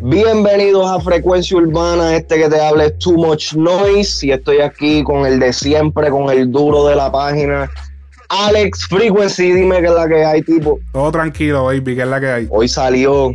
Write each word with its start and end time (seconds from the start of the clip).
Bienvenidos 0.00 0.90
a 0.90 1.00
Frecuencia 1.00 1.56
Urbana, 1.56 2.16
este 2.16 2.36
que 2.36 2.48
te 2.48 2.60
habla 2.60 2.86
es 2.86 2.98
Too 2.98 3.12
Much 3.12 3.54
Noise 3.54 4.26
y 4.26 4.32
estoy 4.32 4.60
aquí 4.60 5.04
con 5.04 5.24
el 5.26 5.38
de 5.38 5.52
siempre, 5.52 6.10
con 6.10 6.28
el 6.28 6.50
duro 6.50 6.86
de 6.86 6.96
la 6.96 7.12
página, 7.12 7.70
Alex 8.28 8.86
Frequency, 8.88 9.52
dime 9.52 9.80
qué 9.80 9.86
es 9.86 9.92
la 9.92 10.08
que 10.08 10.24
hay, 10.24 10.42
tipo. 10.42 10.80
Todo 10.92 11.12
tranquilo, 11.12 11.66
baby, 11.66 11.94
qué 11.94 12.02
es 12.02 12.08
la 12.08 12.18
que 12.18 12.30
hay. 12.30 12.48
Hoy 12.50 12.66
salió 12.66 13.34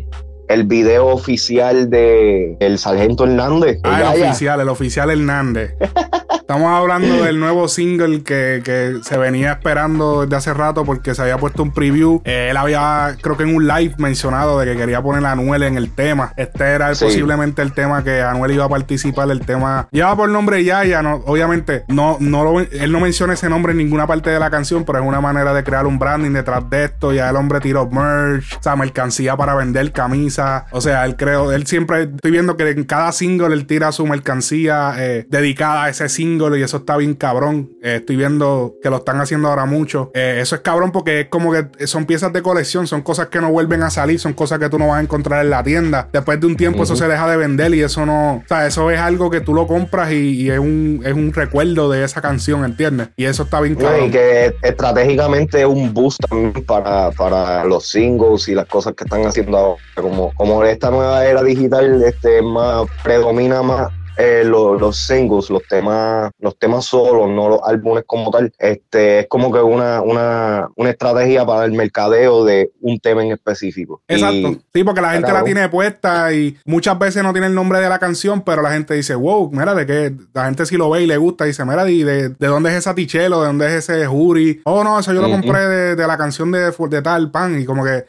el 0.49 0.63
video 0.63 1.07
oficial 1.07 1.89
de 1.89 2.57
el 2.59 2.77
Sargento 2.77 3.25
Hernández. 3.25 3.79
Ah, 3.83 4.13
el 4.15 4.23
oficial, 4.23 4.59
el 4.59 4.69
oficial 4.69 5.11
Hernández. 5.11 5.73
Estamos 6.47 6.71
hablando 6.71 7.23
del 7.25 7.41
nuevo 7.41 7.67
single 7.67 8.23
que, 8.23 9.01
se 9.03 9.17
venía 9.17 9.51
esperando 9.51 10.21
desde 10.21 10.35
hace 10.37 10.53
rato 10.53 10.85
porque 10.85 11.13
se 11.13 11.21
había 11.21 11.37
puesto 11.37 11.61
un 11.61 11.73
preview. 11.73 12.21
Eh, 12.23 12.47
él 12.51 12.55
había, 12.55 13.17
creo 13.21 13.35
que 13.35 13.43
en 13.43 13.53
un 13.53 13.67
live 13.67 13.95
mencionado 13.97 14.57
de 14.57 14.65
que 14.65 14.77
quería 14.77 15.01
poner 15.01 15.25
a 15.25 15.33
Anuel 15.33 15.63
en 15.63 15.75
el 15.75 15.91
tema. 15.91 16.31
Este 16.37 16.63
era 16.63 16.87
posiblemente 16.91 17.61
el 17.61 17.73
tema 17.73 18.01
que 18.01 18.21
Anuel 18.21 18.53
iba 18.53 18.63
a 18.63 18.69
participar. 18.69 19.29
El 19.29 19.41
tema 19.41 19.89
lleva 19.91 20.15
por 20.15 20.29
nombre 20.29 20.63
Yaya. 20.63 21.01
No, 21.01 21.15
obviamente, 21.25 21.83
no, 21.89 22.15
no 22.21 22.61
él 22.61 22.91
no 22.93 23.01
menciona 23.01 23.33
ese 23.33 23.49
nombre 23.49 23.73
en 23.73 23.79
ninguna 23.79 24.07
parte 24.07 24.29
de 24.29 24.39
la 24.39 24.49
canción, 24.49 24.85
pero 24.85 24.99
es 24.99 25.05
una 25.05 25.19
manera 25.19 25.53
de 25.53 25.65
crear 25.65 25.85
un 25.85 25.99
branding 25.99 26.31
detrás 26.31 26.69
de 26.69 26.85
esto. 26.85 27.11
Ya 27.11 27.29
el 27.29 27.35
hombre 27.35 27.59
tiró 27.59 27.89
merch, 27.89 28.55
o 28.57 28.63
sea, 28.63 28.77
mercancía 28.77 29.35
para 29.35 29.53
vender 29.53 29.91
camisas. 29.91 30.63
O 30.71 30.79
sea, 30.79 31.03
él 31.03 31.17
creo, 31.17 31.51
él 31.51 31.67
siempre, 31.67 32.03
estoy 32.03 32.31
viendo 32.31 32.55
que 32.55 32.69
en 32.69 32.85
cada 32.85 33.11
single 33.11 33.53
él 33.53 33.67
tira 33.67 33.91
su 33.91 34.07
mercancía 34.07 34.93
eh, 34.97 35.27
dedicada 35.29 35.83
a 35.83 35.89
ese 35.89 36.07
single 36.07 36.36
y 36.37 36.61
eso 36.61 36.77
está 36.77 36.97
bien 36.97 37.15
cabrón. 37.15 37.71
Eh, 37.81 37.97
estoy 37.97 38.15
viendo 38.15 38.75
que 38.81 38.89
lo 38.89 38.97
están 38.97 39.19
haciendo 39.19 39.47
ahora 39.49 39.65
mucho. 39.65 40.11
Eh, 40.13 40.39
eso 40.41 40.55
es 40.55 40.61
cabrón 40.61 40.91
porque 40.91 41.21
es 41.21 41.27
como 41.27 41.51
que 41.51 41.87
son 41.87 42.05
piezas 42.05 42.31
de 42.31 42.41
colección, 42.41 42.87
son 42.87 43.01
cosas 43.01 43.27
que 43.27 43.41
no 43.41 43.51
vuelven 43.51 43.83
a 43.83 43.89
salir, 43.89 44.19
son 44.19 44.33
cosas 44.33 44.59
que 44.59 44.69
tú 44.69 44.77
no 44.77 44.87
vas 44.87 44.99
a 44.99 45.01
encontrar 45.01 45.43
en 45.43 45.49
la 45.49 45.63
tienda. 45.63 46.09
Después 46.13 46.39
de 46.39 46.47
un 46.47 46.55
tiempo 46.55 46.83
eso 46.83 46.95
se 46.95 47.07
deja 47.07 47.27
de 47.29 47.37
vender 47.37 47.73
y 47.73 47.81
eso 47.81 48.05
no, 48.05 48.37
o 48.37 48.43
sea, 48.47 48.67
eso 48.67 48.91
es 48.91 48.99
algo 48.99 49.29
que 49.29 49.41
tú 49.41 49.53
lo 49.53 49.67
compras 49.67 50.11
y, 50.11 50.49
es, 50.49 50.59
un, 50.59 51.01
es 51.03 51.13
un 51.13 51.33
recuerdo 51.33 51.89
de 51.89 52.03
esa 52.03 52.21
canción, 52.21 52.63
¿entiendes? 52.63 53.09
Y 53.17 53.25
eso 53.25 53.43
está 53.43 53.59
bien 53.61 53.75
cabrón. 53.75 54.05
y 54.05 54.11
que 54.11 54.55
estratégicamente 54.61 55.61
es 55.61 55.65
un 55.65 55.93
boost 55.93 56.21
también 56.29 56.53
para, 56.65 57.11
para 57.11 57.63
los 57.63 57.87
singles 57.87 58.47
y 58.47 58.53
las 58.53 58.65
cosas 58.67 58.93
que 58.93 59.03
están 59.03 59.25
haciendo 59.25 59.57
ahora. 59.57 59.81
Como, 59.95 60.31
como 60.35 60.63
esta 60.63 60.91
nueva 60.91 61.25
era 61.25 61.43
digital 61.43 62.03
este, 62.03 62.41
más, 62.41 62.87
predomina 63.03 63.61
más 63.63 63.91
eh, 64.17 64.43
los, 64.43 64.97
singles, 64.97 65.49
los 65.49 65.63
temas, 65.67 66.31
los 66.39 66.57
temas 66.57 66.85
solos, 66.85 67.29
no 67.29 67.49
los 67.49 67.59
álbumes 67.63 68.03
como 68.05 68.31
tal, 68.31 68.51
este, 68.57 69.19
es 69.19 69.27
como 69.27 69.51
que 69.51 69.59
una, 69.59 70.01
una, 70.01 70.69
una 70.75 70.89
estrategia 70.89 71.45
para 71.45 71.65
el 71.65 71.73
mercadeo 71.73 72.43
de 72.43 72.71
un 72.81 72.99
tema 72.99 73.23
en 73.23 73.31
específico. 73.31 74.01
Exacto. 74.07 74.59
sí, 74.73 74.83
porque 74.83 75.01
la 75.01 75.11
gente 75.13 75.31
la 75.31 75.43
tiene 75.43 75.69
puesta 75.69 76.33
y 76.33 76.57
muchas 76.65 76.97
veces 76.97 77.23
no 77.23 77.31
tiene 77.31 77.47
el 77.47 77.55
nombre 77.55 77.79
de 77.79 77.89
la 77.89 77.99
canción, 77.99 78.41
pero 78.41 78.61
la 78.61 78.71
gente 78.71 78.93
dice, 78.93 79.15
wow, 79.15 79.51
mira, 79.51 79.75
de 79.75 79.85
qué, 79.85 80.15
la 80.33 80.45
gente 80.45 80.65
si 80.65 80.77
lo 80.77 80.89
ve 80.89 81.03
y 81.03 81.07
le 81.07 81.17
gusta, 81.17 81.45
dice, 81.45 81.63
mira, 81.65 81.85
de, 81.85 82.29
de, 82.29 82.47
dónde 82.47 82.71
es 82.71 82.77
esa 82.77 82.95
Tichelo, 82.95 83.41
de 83.41 83.47
dónde 83.47 83.67
es 83.67 83.89
ese 83.89 84.05
Jury. 84.07 84.61
Oh, 84.63 84.83
no, 84.83 84.99
eso 84.99 85.13
yo 85.13 85.21
lo 85.21 85.29
compré 85.29 85.59
de, 85.67 85.95
de, 85.95 86.07
la 86.07 86.17
canción 86.17 86.51
de, 86.51 86.71
de 86.71 87.01
tal 87.01 87.31
pan 87.31 87.59
y 87.59 87.65
como 87.65 87.83
que 87.83 88.05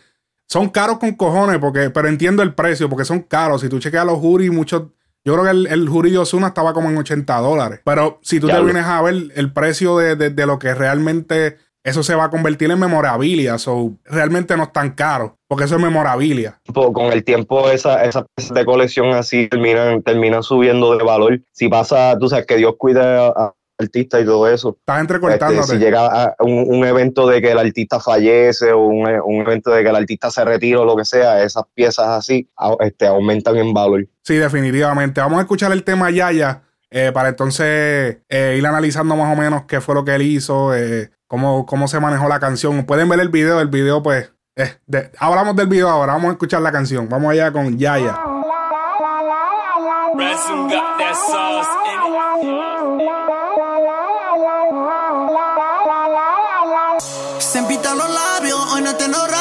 son 0.47 0.71
caros 0.71 0.99
con 0.99 1.13
cojones, 1.15 1.59
porque, 1.59 1.91
pero 1.91 2.09
entiendo 2.09 2.43
el 2.43 2.55
precio, 2.55 2.89
porque 2.89 3.05
son 3.05 3.21
caros. 3.21 3.61
Si 3.61 3.69
tú 3.69 3.79
chequeas 3.79 4.07
los 4.07 4.19
Jury, 4.19 4.49
muchos 4.49 4.85
yo 5.25 5.35
creo 5.35 5.45
que 5.45 5.51
el, 5.51 5.67
el 5.67 5.89
Jury 5.89 6.17
Osuna 6.17 6.49
estaba 6.49 6.73
como 6.73 6.91
en 6.91 6.97
80 6.97 7.37
dólares. 7.39 7.81
Pero 7.85 8.19
si 8.23 8.41
tú 8.41 8.47
te 8.47 8.61
vienes 8.61 8.85
a 8.85 9.03
ver 9.03 9.15
el 9.35 9.53
precio 9.53 9.99
de, 9.99 10.47
lo 10.47 10.59
que 10.59 10.75
realmente 10.75 11.57
eso 11.85 12.03
se 12.03 12.15
va 12.15 12.25
a 12.25 12.31
convertir 12.31 12.71
en 12.71 12.79
memorabilia. 12.79 13.59
So, 13.59 13.93
realmente 14.05 14.57
no 14.57 14.65
es 14.65 14.73
tan 14.73 14.91
caro, 14.91 15.39
porque 15.49 15.65
eso 15.65 15.77
es 15.77 15.83
memorabilia. 15.83 16.61
Con 16.73 17.13
el 17.13 17.25
tiempo, 17.25 17.71
esas 17.71 18.07
esa 18.07 18.27
de 18.53 18.65
colección 18.65 19.13
así 19.13 19.49
terminan, 19.49 20.03
terminan 20.03 20.43
subiendo 20.43 20.97
de 20.97 21.05
valor. 21.05 21.41
Si 21.53 21.69
pasa, 21.69 22.17
tú 22.19 22.29
sabes, 22.29 22.47
que 22.47 22.57
Dios 22.57 22.75
cuide 22.79 23.01
a, 23.03 23.55
artista 23.79 24.21
y 24.21 24.25
todo 24.25 24.49
eso. 24.49 24.77
Estás 24.79 25.01
entrecortándote. 25.01 25.61
Este, 25.61 25.79
si 25.79 25.79
llega 25.79 26.07
a 26.07 26.37
un, 26.41 26.85
evento 26.85 27.27
de 27.27 27.41
que 27.41 27.53
el 27.53 27.59
artista 27.59 28.01
fallece 28.01 28.73
o 28.73 28.81
un, 28.81 29.41
evento 29.41 29.71
de 29.71 29.83
que 29.83 29.89
el 29.89 29.97
artista 29.97 30.31
se 30.31 30.45
retira 30.45 30.81
o 30.81 30.85
lo 30.85 30.97
que 30.97 31.05
sea, 31.05 31.43
esas 31.43 31.65
piezas 31.75 32.09
así 32.09 32.49
este, 32.81 33.07
aumentan 33.07 33.57
en 33.57 33.73
valor. 33.73 34.07
Sí, 34.23 34.37
definitivamente. 34.37 35.21
Vamos 35.21 35.39
a 35.39 35.43
escuchar 35.43 35.73
el 35.73 35.85
tema 35.85 36.11
Yaya 36.11 36.63
eh, 36.91 37.13
para 37.13 37.29
entonces 37.29 38.19
eh, 38.29 38.57
ir 38.59 38.67
analizando 38.67 39.15
más 39.17 39.37
o 39.37 39.41
menos 39.41 39.63
qué 39.65 39.81
fue 39.81 39.95
lo 39.95 40.05
que 40.05 40.15
él 40.15 40.23
hizo, 40.23 40.75
eh, 40.75 41.11
cómo, 41.27 41.67
cómo 41.67 41.89
se 41.89 42.01
manejó 42.01 42.29
la 42.29 42.41
canción. 42.41 42.85
Pueden 42.85 43.09
ver 43.09 43.21
el 43.21 43.29
video, 43.29 43.61
el 43.61 43.69
video 43.69 44.03
pues... 44.03 44.33
hablamos 45.19 45.55
del 45.55 45.69
video 45.69 45.89
ahora, 45.89 46.15
vamos 46.15 46.31
a 46.31 46.33
escuchar 46.33 46.63
la 46.63 46.73
canción. 46.73 47.09
Vamos 47.09 47.31
allá 47.31 47.53
con 47.53 47.79
Yaya. 47.79 48.19
pinta 57.79 57.95
los 57.95 58.11
labios, 58.11 58.61
hoy 58.73 58.83
no 58.83 58.95
te 58.97 59.05
enojas 59.05 59.38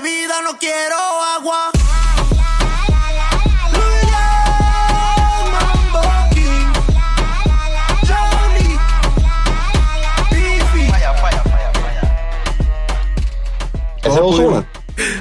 bebida, 0.00 0.40
no 0.42 0.58
quiero 0.58 0.96
agua. 1.36 1.70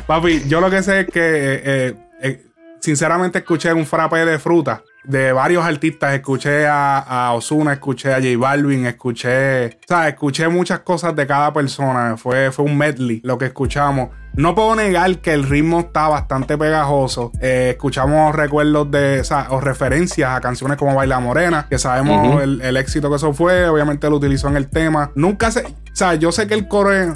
Papi, 0.08 0.44
yo 0.48 0.60
lo 0.60 0.70
que 0.70 0.82
sé 0.82 1.02
es 1.02 1.08
que, 1.08 1.22
eh, 1.22 1.96
eh, 2.22 2.46
sinceramente, 2.80 3.40
escuché 3.40 3.72
un 3.74 3.86
frappe 3.86 4.26
de 4.26 4.40
fruta 4.40 4.84
de 5.04 5.32
varios 5.32 5.64
artistas. 5.64 6.14
Escuché 6.14 6.68
a, 6.68 7.00
a 7.00 7.34
Osuna, 7.34 7.74
escuché 7.74 8.14
a 8.14 8.18
J 8.18 8.38
Balvin, 8.38 8.86
escuché. 8.86 9.78
O 9.90 10.02
escuché 10.02 10.48
muchas 10.48 10.80
cosas 10.80 11.16
de 11.16 11.26
cada 11.28 11.54
persona. 11.54 12.18
Fue, 12.18 12.52
fue 12.52 12.66
un 12.66 12.78
medley 12.78 13.22
lo 13.24 13.38
que 13.38 13.46
escuchamos. 13.46 14.10
No 14.36 14.56
puedo 14.56 14.76
negar 14.76 15.18
que 15.18 15.34
el 15.34 15.44
ritmo 15.44 15.82
está 15.82 16.08
bastante 16.08 16.58
pegajoso. 16.58 17.32
Eh, 17.42 17.72
escuchamos 17.72 18.34
recuerdos 18.36 18.90
de, 18.92 19.20
o, 19.20 19.24
sea, 19.24 19.48
referencias 19.60 20.32
a 20.32 20.40
canciones 20.40 20.78
como 20.78 20.96
Baila 20.96 21.20
Morena, 21.20 21.68
que 21.70 21.78
sabemos 21.78 22.42
el, 22.42 22.78
éxito 22.78 23.10
que 23.10 23.18
eso 23.18 23.34
fue. 23.34 23.68
Obviamente 23.68 24.10
lo 24.10 24.16
utilizó 24.16 24.48
en 24.48 24.56
el 24.56 24.70
tema. 24.70 25.12
Nunca 25.16 25.52
se. 25.52 25.66
O 25.66 25.96
sea, 26.00 26.14
yo 26.16 26.32
sé 26.32 26.48
que 26.48 26.54
el 26.54 26.68
coro 26.70 26.94
es. 26.94 27.10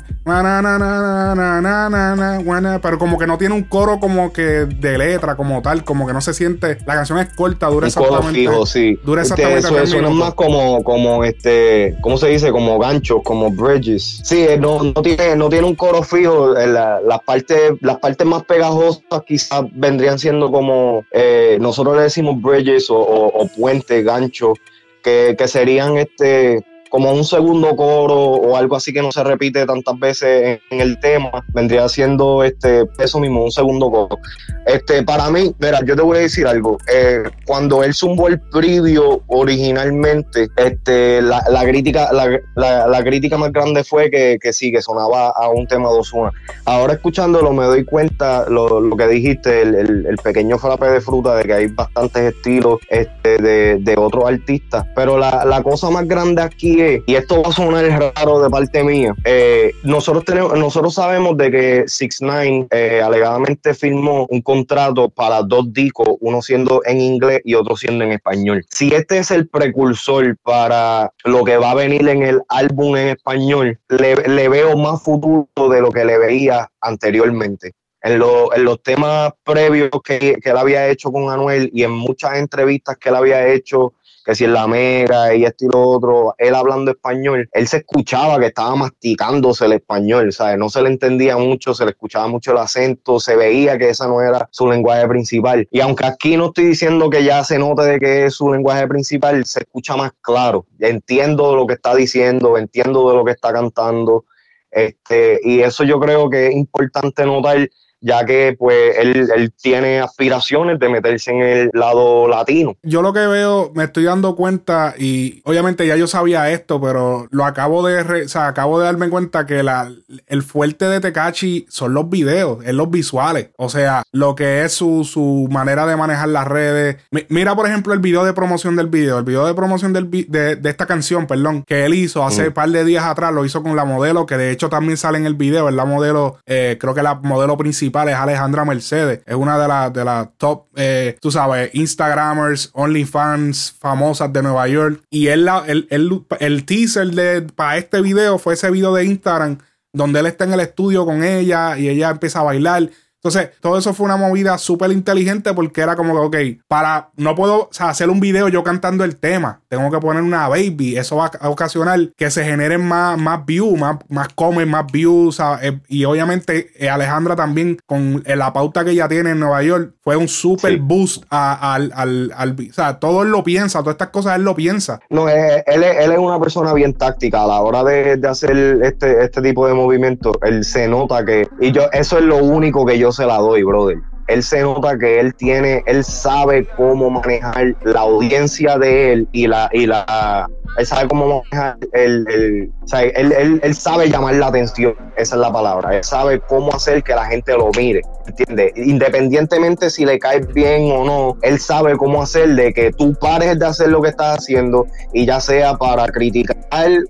Pero 2.81 2.99
como 2.99 3.17
que 3.17 3.27
no 3.27 3.37
tiene 3.37 3.55
un 3.55 3.63
coro 3.63 3.99
como 3.99 4.33
que 4.33 4.65
de 4.65 4.97
letra, 4.97 5.35
como 5.37 5.61
tal. 5.61 5.85
Como 5.85 6.05
que 6.05 6.13
no 6.13 6.19
se 6.19 6.33
siente. 6.33 6.79
La 6.85 6.95
canción 6.95 7.19
es 7.19 7.33
corta, 7.33 7.69
dura 7.73 7.87
Un 7.87 7.93
codo 7.93 8.23
fijo, 8.23 8.65
sí. 8.65 8.97
Dura 9.03 9.21
Este, 9.23 9.33
exactamente 9.33 9.67
eso, 9.67 9.75
tres 9.75 9.89
suena 9.89 10.09
más 10.09 10.33
como, 10.33 10.83
como 10.83 11.23
este, 11.23 11.95
¿cómo 12.01 12.17
se 12.17 12.27
dice? 12.29 12.51
Como 12.51 12.79
ganchos, 12.79 13.21
como 13.23 13.51
bridges. 13.51 14.21
Sí, 14.23 14.45
eh, 14.47 14.57
no, 14.57 14.83
no 14.83 15.01
tiene, 15.01 15.35
no 15.35 15.49
tiene 15.49 15.67
un 15.67 15.75
coro 15.75 16.03
fijo. 16.03 16.55
eh, 16.57 16.67
la- 16.67 17.01
Las 17.01 17.21
partes, 17.23 17.73
las 17.81 17.97
partes 17.99 18.25
más 18.25 18.43
pegajosas 18.45 19.03
quizás 19.27 19.63
vendrían 19.73 20.17
siendo 20.19 20.51
como, 20.51 21.03
eh, 21.11 21.57
nosotros 21.59 21.95
le 21.97 22.03
decimos 22.03 22.41
bridges 22.41 22.89
o, 22.89 22.97
o, 22.97 23.27
o 23.43 23.47
puentes, 23.47 24.03
ganchos, 24.05 24.57
que, 25.03 25.35
que 25.37 25.47
serían 25.47 25.97
este 25.97 26.63
como 26.93 27.11
un 27.11 27.23
segundo 27.23 27.75
coro 27.75 28.13
o 28.15 28.55
algo 28.55 28.75
así 28.75 28.93
que 28.93 29.01
no 29.01 29.11
se 29.11 29.23
repite 29.23 29.65
tantas 29.65 29.97
veces 29.97 30.59
en, 30.69 30.79
el 30.79 30.99
tema, 30.99 31.43
vendría 31.51 31.89
siendo 31.89 32.43
este 32.43 32.83
eso 32.99 33.19
mismo, 33.19 33.43
un 33.43 33.51
segundo 33.51 33.89
coro. 33.89 34.19
Este, 34.67 35.01
para 35.01 35.31
mí, 35.31 35.55
mira, 35.57 35.79
yo 35.83 35.95
te 35.95 36.03
voy 36.03 36.17
a 36.17 36.21
decir 36.21 36.45
algo. 36.45 36.77
eh, 36.93 37.23
cuando 37.47 37.83
él 37.83 37.95
zumbó 37.95 38.27
el 38.27 38.39
preview 38.39 39.23
originalmente, 39.25 40.49
este, 40.55 41.23
la, 41.23 41.43
la 41.49 41.63
crítica, 41.65 42.11
la, 42.13 42.39
la- 42.55 43.03
crítica 43.03 43.39
más 43.39 43.51
grande 43.51 43.83
fue 43.83 44.11
que, 44.11 44.37
que 44.39 44.53
sí, 44.53 44.71
que 44.71 44.83
sonaba 44.83 45.29
a 45.29 45.49
un 45.49 45.65
tema 45.65 45.89
de 45.89 45.97
Ozuna. 45.97 46.31
Ahora 46.65 46.93
escuchándolo 46.93 47.51
me 47.53 47.65
doy 47.65 47.85
cuenta 47.85 48.47
lo, 48.47 48.79
lo 48.79 48.95
que 48.95 49.07
dijiste, 49.07 49.63
el, 49.63 49.73
el- 49.73 50.05
el 50.05 50.17
pequeño 50.17 50.59
frappe 50.59 50.85
de 50.89 51.01
fruta, 51.01 51.35
de 51.37 51.43
que 51.43 51.53
hay 51.53 51.67
bastantes 51.67 52.35
estilos 52.35 52.79
este, 52.89 53.39
de, 53.41 53.77
de 53.79 53.95
otros 53.97 54.25
artistas. 54.25 54.85
Pero 54.95 55.17
la, 55.17 55.43
la 55.43 55.63
cosa 55.63 55.89
más 55.89 56.07
grande 56.07 56.43
aquí 56.43 56.82
y 57.05 57.15
esto 57.15 57.41
va 57.41 57.49
a 57.49 57.51
sonar 57.53 58.13
raro 58.15 58.41
de 58.41 58.49
parte 58.49 58.83
mía, 58.83 59.13
eh, 59.25 59.73
nosotros 59.83 60.23
tenemos, 60.25 60.57
nosotros 60.57 60.93
sabemos 60.93 61.37
de 61.37 61.51
que 61.51 61.83
6 61.87 62.17
9 62.21 62.67
alegadamente 63.03 63.73
firmó 63.73 64.25
un 64.29 64.41
contrato 64.41 65.09
para 65.09 65.41
dos 65.41 65.71
discos, 65.73 66.07
uno 66.19 66.41
siendo 66.41 66.81
en 66.85 66.99
inglés 67.01 67.41
y 67.43 67.53
otro 67.55 67.75
siendo 67.75 68.03
en 68.03 68.11
español. 68.13 68.63
Si 68.69 68.93
este 68.93 69.17
es 69.19 69.31
el 69.31 69.47
precursor 69.47 70.37
para 70.43 71.11
lo 71.23 71.43
que 71.43 71.57
va 71.57 71.71
a 71.71 71.75
venir 71.75 72.07
en 72.07 72.23
el 72.23 72.41
álbum 72.49 72.95
en 72.97 73.09
español, 73.09 73.79
le, 73.89 74.15
le 74.15 74.49
veo 74.49 74.77
más 74.77 75.01
futuro 75.03 75.47
de 75.71 75.81
lo 75.81 75.91
que 75.91 76.05
le 76.05 76.17
veía 76.17 76.69
anteriormente. 76.81 77.73
En, 78.05 78.19
lo- 78.19 78.53
en 78.53 78.65
los 78.65 78.83
temas 78.83 79.31
previos 79.45 79.89
que, 80.03 80.35
que 80.41 80.49
él 80.49 80.57
había 80.57 80.89
hecho 80.89 81.09
con 81.09 81.29
Anuel 81.29 81.69
y 81.73 81.83
en 81.83 81.91
muchas 81.91 82.37
entrevistas 82.37 82.97
que 82.97 83.07
él 83.09 83.15
había 83.15 83.47
hecho, 83.47 83.93
que 84.23 84.35
si 84.35 84.45
en 84.45 84.53
la 84.53 84.67
mega 84.67 85.35
y 85.35 85.43
esto 85.43 85.65
y 85.65 85.67
lo 85.71 85.81
otro, 85.81 86.35
él 86.37 86.55
hablando 86.55 86.91
español, 86.91 87.49
él 87.51 87.67
se 87.67 87.77
escuchaba 87.77 88.39
que 88.39 88.47
estaba 88.47 88.75
masticándose 88.75 89.65
el 89.65 89.73
español, 89.73 90.31
¿sabes? 90.31 90.57
No 90.57 90.69
se 90.69 90.81
le 90.81 90.89
entendía 90.89 91.37
mucho, 91.37 91.73
se 91.73 91.83
le 91.83 91.91
escuchaba 91.91 92.27
mucho 92.27 92.51
el 92.51 92.57
acento, 92.57 93.19
se 93.19 93.35
veía 93.35 93.77
que 93.77 93.89
esa 93.89 94.07
no 94.07 94.21
era 94.21 94.47
su 94.51 94.69
lenguaje 94.69 95.07
principal. 95.07 95.67
Y 95.71 95.81
aunque 95.81 96.05
aquí 96.05 96.37
no 96.37 96.47
estoy 96.47 96.65
diciendo 96.65 97.09
que 97.09 97.23
ya 97.23 97.43
se 97.43 97.59
note 97.59 97.83
de 97.83 97.99
que 97.99 98.25
es 98.25 98.35
su 98.35 98.51
lenguaje 98.51 98.87
principal, 98.87 99.45
se 99.45 99.61
escucha 99.61 99.95
más 99.97 100.11
claro. 100.21 100.65
Entiendo 100.79 101.55
lo 101.55 101.67
que 101.67 101.73
está 101.73 101.95
diciendo, 101.95 102.57
entiendo 102.57 103.09
de 103.09 103.15
lo 103.15 103.25
que 103.25 103.31
está 103.31 103.51
cantando. 103.51 104.25
Este, 104.71 105.39
y 105.43 105.59
eso 105.59 105.83
yo 105.83 105.99
creo 105.99 106.29
que 106.29 106.47
es 106.47 106.55
importante 106.55 107.25
notar, 107.25 107.69
ya 108.05 108.25
que 108.25 108.55
pues 108.59 108.97
él, 108.99 109.29
él 109.33 109.53
tiene 109.59 110.01
aspiraciones 110.01 110.77
de 110.77 110.89
meterse 110.89 111.31
en 111.31 111.41
el 111.41 111.69
lado 111.73 112.27
latino. 112.27 112.75
Yo 112.83 113.01
lo 113.01 113.13
que 113.13 113.25
veo, 113.25 113.71
me 113.73 113.85
estoy 113.85 114.03
dando 114.03 114.35
cuenta 114.35 114.93
y 114.97 115.41
obviamente 115.45 115.87
ya 115.87 115.95
yo 115.95 116.05
sabía 116.07 116.51
esto, 116.51 116.81
pero 116.81 117.27
lo 117.31 117.45
acabo 117.45 117.85
de, 117.87 118.03
re- 118.03 118.25
o 118.25 118.27
sea, 118.29 118.47
acabo 118.47 118.77
de 118.79 118.85
darme 118.85 119.09
cuenta 119.09 119.45
que 119.45 119.63
la, 119.63 119.89
el 120.27 120.43
fuerte 120.43 120.85
de 120.85 120.99
Tekachi 120.99 121.65
son 121.69 121.93
los 121.93 122.09
videos, 122.09 122.63
es 122.65 122.73
los 122.73 122.91
visuales, 122.91 123.51
o 123.57 123.69
sea, 123.69 124.03
lo 124.11 124.35
que 124.35 124.63
es 124.65 124.73
su, 124.73 125.05
su 125.05 125.47
manera 125.49 125.85
de 125.85 125.95
manejar 125.95 126.27
las 126.27 126.47
redes. 126.47 126.97
Mi- 127.11 127.25
mira, 127.29 127.55
por 127.55 127.67
ejemplo, 127.67 127.93
el 127.93 127.99
video 127.99 128.25
de 128.25 128.33
promoción 128.33 128.75
del 128.75 128.87
video, 128.87 129.17
el 129.19 129.23
video 129.23 129.45
de 129.45 129.53
promoción 129.53 129.93
del 129.93 130.09
de, 130.11 130.57
de 130.57 130.69
esta 130.69 130.85
canción, 130.85 131.25
perdón, 131.25 131.63
que 131.65 131.85
él 131.85 131.93
hizo 131.93 132.25
hace 132.25 132.47
un 132.49 132.53
par 132.53 132.69
de 132.69 132.83
días 132.83 133.05
atrás, 133.05 133.33
lo 133.33 133.45
hizo 133.45 133.63
con 133.63 133.75
la 133.77 133.85
modelo, 133.85 134.25
que 134.25 134.35
de 134.35 134.51
hecho 134.51 134.67
también 134.67 134.97
sale 134.97 135.17
en 135.17 135.25
el 135.25 135.35
video, 135.35 135.69
es 135.69 135.75
la 135.75 135.85
modelo, 135.85 136.37
eh, 136.45 136.77
creo 136.79 136.93
que 136.93 137.01
la 137.01 137.15
modelo 137.15 137.55
principal 137.57 137.92
es 138.09 138.15
Alejandra 138.15 138.65
Mercedes, 138.65 139.21
es 139.25 139.35
una 139.35 139.57
de 139.59 139.67
las 139.67 139.93
de 139.93 140.29
top, 140.37 140.65
eh, 140.75 141.15
tú 141.21 141.31
sabes, 141.31 141.69
Instagramers, 141.73 142.71
OnlyFans 142.73 143.75
famosas 143.79 144.31
de 144.33 144.41
Nueva 144.43 144.67
York. 144.67 145.01
Y 145.09 145.27
él, 145.27 145.45
la- 145.45 145.63
el, 145.67 145.87
el, 145.89 146.25
el 146.39 146.65
teaser 146.65 147.07
de, 147.11 147.41
para 147.43 147.77
este 147.77 148.01
video 148.01 148.37
fue 148.39 148.55
ese 148.55 148.69
video 148.71 148.93
de 148.93 149.05
Instagram 149.05 149.57
donde 149.93 150.19
él 150.19 150.25
está 150.25 150.43
en 150.45 150.53
el 150.53 150.59
estudio 150.59 151.05
con 151.05 151.23
ella 151.23 151.77
y 151.77 151.87
ella 151.89 152.09
empieza 152.09 152.39
a 152.39 152.43
bailar. 152.43 152.89
Entonces, 153.23 153.51
todo 153.61 153.77
eso 153.77 153.93
fue 153.93 154.05
una 154.05 154.17
movida 154.17 154.57
súper 154.57 154.91
inteligente 154.91 155.53
porque 155.53 155.79
era 155.79 155.95
como 155.95 156.29
que, 156.29 156.57
ok, 156.57 156.65
para, 156.67 157.09
no 157.15 157.35
puedo 157.35 157.53
o 157.61 157.69
sea, 157.71 157.87
hacer 157.87 158.09
un 158.09 158.19
video 158.19 158.49
yo 158.49 158.63
cantando 158.63 159.05
el 159.05 159.15
tema, 159.15 159.61
tengo 159.69 159.89
que 159.89 159.97
poner 159.99 160.21
una 160.23 160.49
baby, 160.49 160.97
eso 160.97 161.15
va 161.15 161.31
a 161.39 161.47
ocasionar 161.47 161.99
que 162.17 162.29
se 162.29 162.43
generen 162.43 162.85
más, 162.85 163.17
más 163.17 163.45
views, 163.45 163.79
más, 163.79 163.95
más 164.09 164.27
comments, 164.35 164.69
más 164.69 164.91
views, 164.91 165.39
eh, 165.61 165.79
y 165.87 166.03
obviamente 166.03 166.71
eh, 166.77 166.89
Alejandra 166.89 167.37
también 167.37 167.77
con 167.85 168.23
eh, 168.25 168.35
la 168.35 168.51
pauta 168.51 168.83
que 168.83 168.91
ella 168.91 169.07
tiene 169.07 169.29
en 169.29 169.39
Nueva 169.39 169.63
York 169.63 169.93
fue 170.03 170.17
un 170.17 170.27
super 170.27 170.73
Sí. 170.73 170.79
boost 170.81 171.23
a- 171.29 171.75
al, 171.75 171.93
al, 171.95 172.33
al- 172.35 172.57
o 172.69 172.73
sea, 172.73 172.99
todo 172.99 173.23
él 173.23 173.29
lo 173.29 173.41
piensa, 173.45 173.79
todas 173.79 173.93
estas 173.93 174.09
cosas 174.09 174.35
él 174.35 174.43
lo 174.43 174.53
piensa. 174.53 174.99
No, 175.09 175.29
él, 175.29 175.39
es- 175.65 175.95
él 175.97 176.11
es 176.11 176.17
una 176.19 176.37
persona 176.41 176.73
bien 176.73 176.93
táctica 176.93 177.43
a 177.43 177.47
la 177.47 177.61
hora 177.61 177.85
de, 177.85 178.17
de 178.17 178.27
hacer 178.27 178.51
este, 178.83 179.23
este 179.23 179.41
tipo 179.41 179.65
de 179.65 179.73
movimientos. 179.73 180.35
Él 180.41 180.65
se 180.65 180.89
nota 180.89 181.23
que, 181.23 181.47
y 181.61 181.71
yo, 181.71 181.83
eso 181.93 182.17
es 182.17 182.25
lo 182.25 182.35
único 182.43 182.85
que 182.85 182.99
yo 182.99 183.12
se 183.13 183.25
la 183.25 183.37
doy, 183.37 183.63
brother. 183.63 183.97
Él 184.27 184.41
se 184.41 184.61
nota 184.61 184.97
que 184.97 185.19
él 185.19 185.33
tiene, 185.35 185.83
él 185.85 186.03
sabe 186.03 186.65
cómo 186.77 187.09
manejar 187.09 187.75
la 187.83 188.01
audiencia 188.01 188.77
de 188.77 189.11
él 189.11 189.27
y 189.33 189.47
la, 189.47 189.69
y 189.73 189.85
la, 189.85 190.47
él 190.77 190.85
sabe 190.87 191.07
cómo 191.07 191.43
manejar 191.51 191.77
el, 191.91 192.71
o 192.83 192.87
sea, 192.87 193.01
él, 193.01 193.31
él, 193.33 193.59
él 193.61 193.75
sabe 193.75 194.09
llamar 194.09 194.35
la 194.35 194.47
atención, 194.47 194.95
esa 195.17 195.35
es 195.35 195.41
la 195.41 195.51
palabra. 195.51 195.97
Él 195.97 196.03
sabe 196.03 196.39
cómo 196.39 196.73
hacer 196.73 197.03
que 197.03 197.13
la 197.13 197.25
gente 197.25 197.53
lo 197.53 197.69
mire, 197.77 198.01
¿entiendes? 198.25 198.71
Independientemente 198.75 199.89
si 199.89 200.05
le 200.05 200.17
caes 200.19 200.47
bien 200.53 200.91
o 200.91 201.03
no, 201.03 201.37
él 201.41 201.59
sabe 201.59 201.97
cómo 201.97 202.23
hacer 202.23 202.55
de 202.55 202.73
que 202.73 202.91
tú 202.91 203.13
pares 203.15 203.59
de 203.59 203.65
hacer 203.65 203.89
lo 203.89 204.01
que 204.01 204.09
estás 204.09 204.39
haciendo 204.39 204.87
y 205.11 205.25
ya 205.25 205.39
sea 205.39 205.75
para 205.75 206.07
criticar 206.07 206.57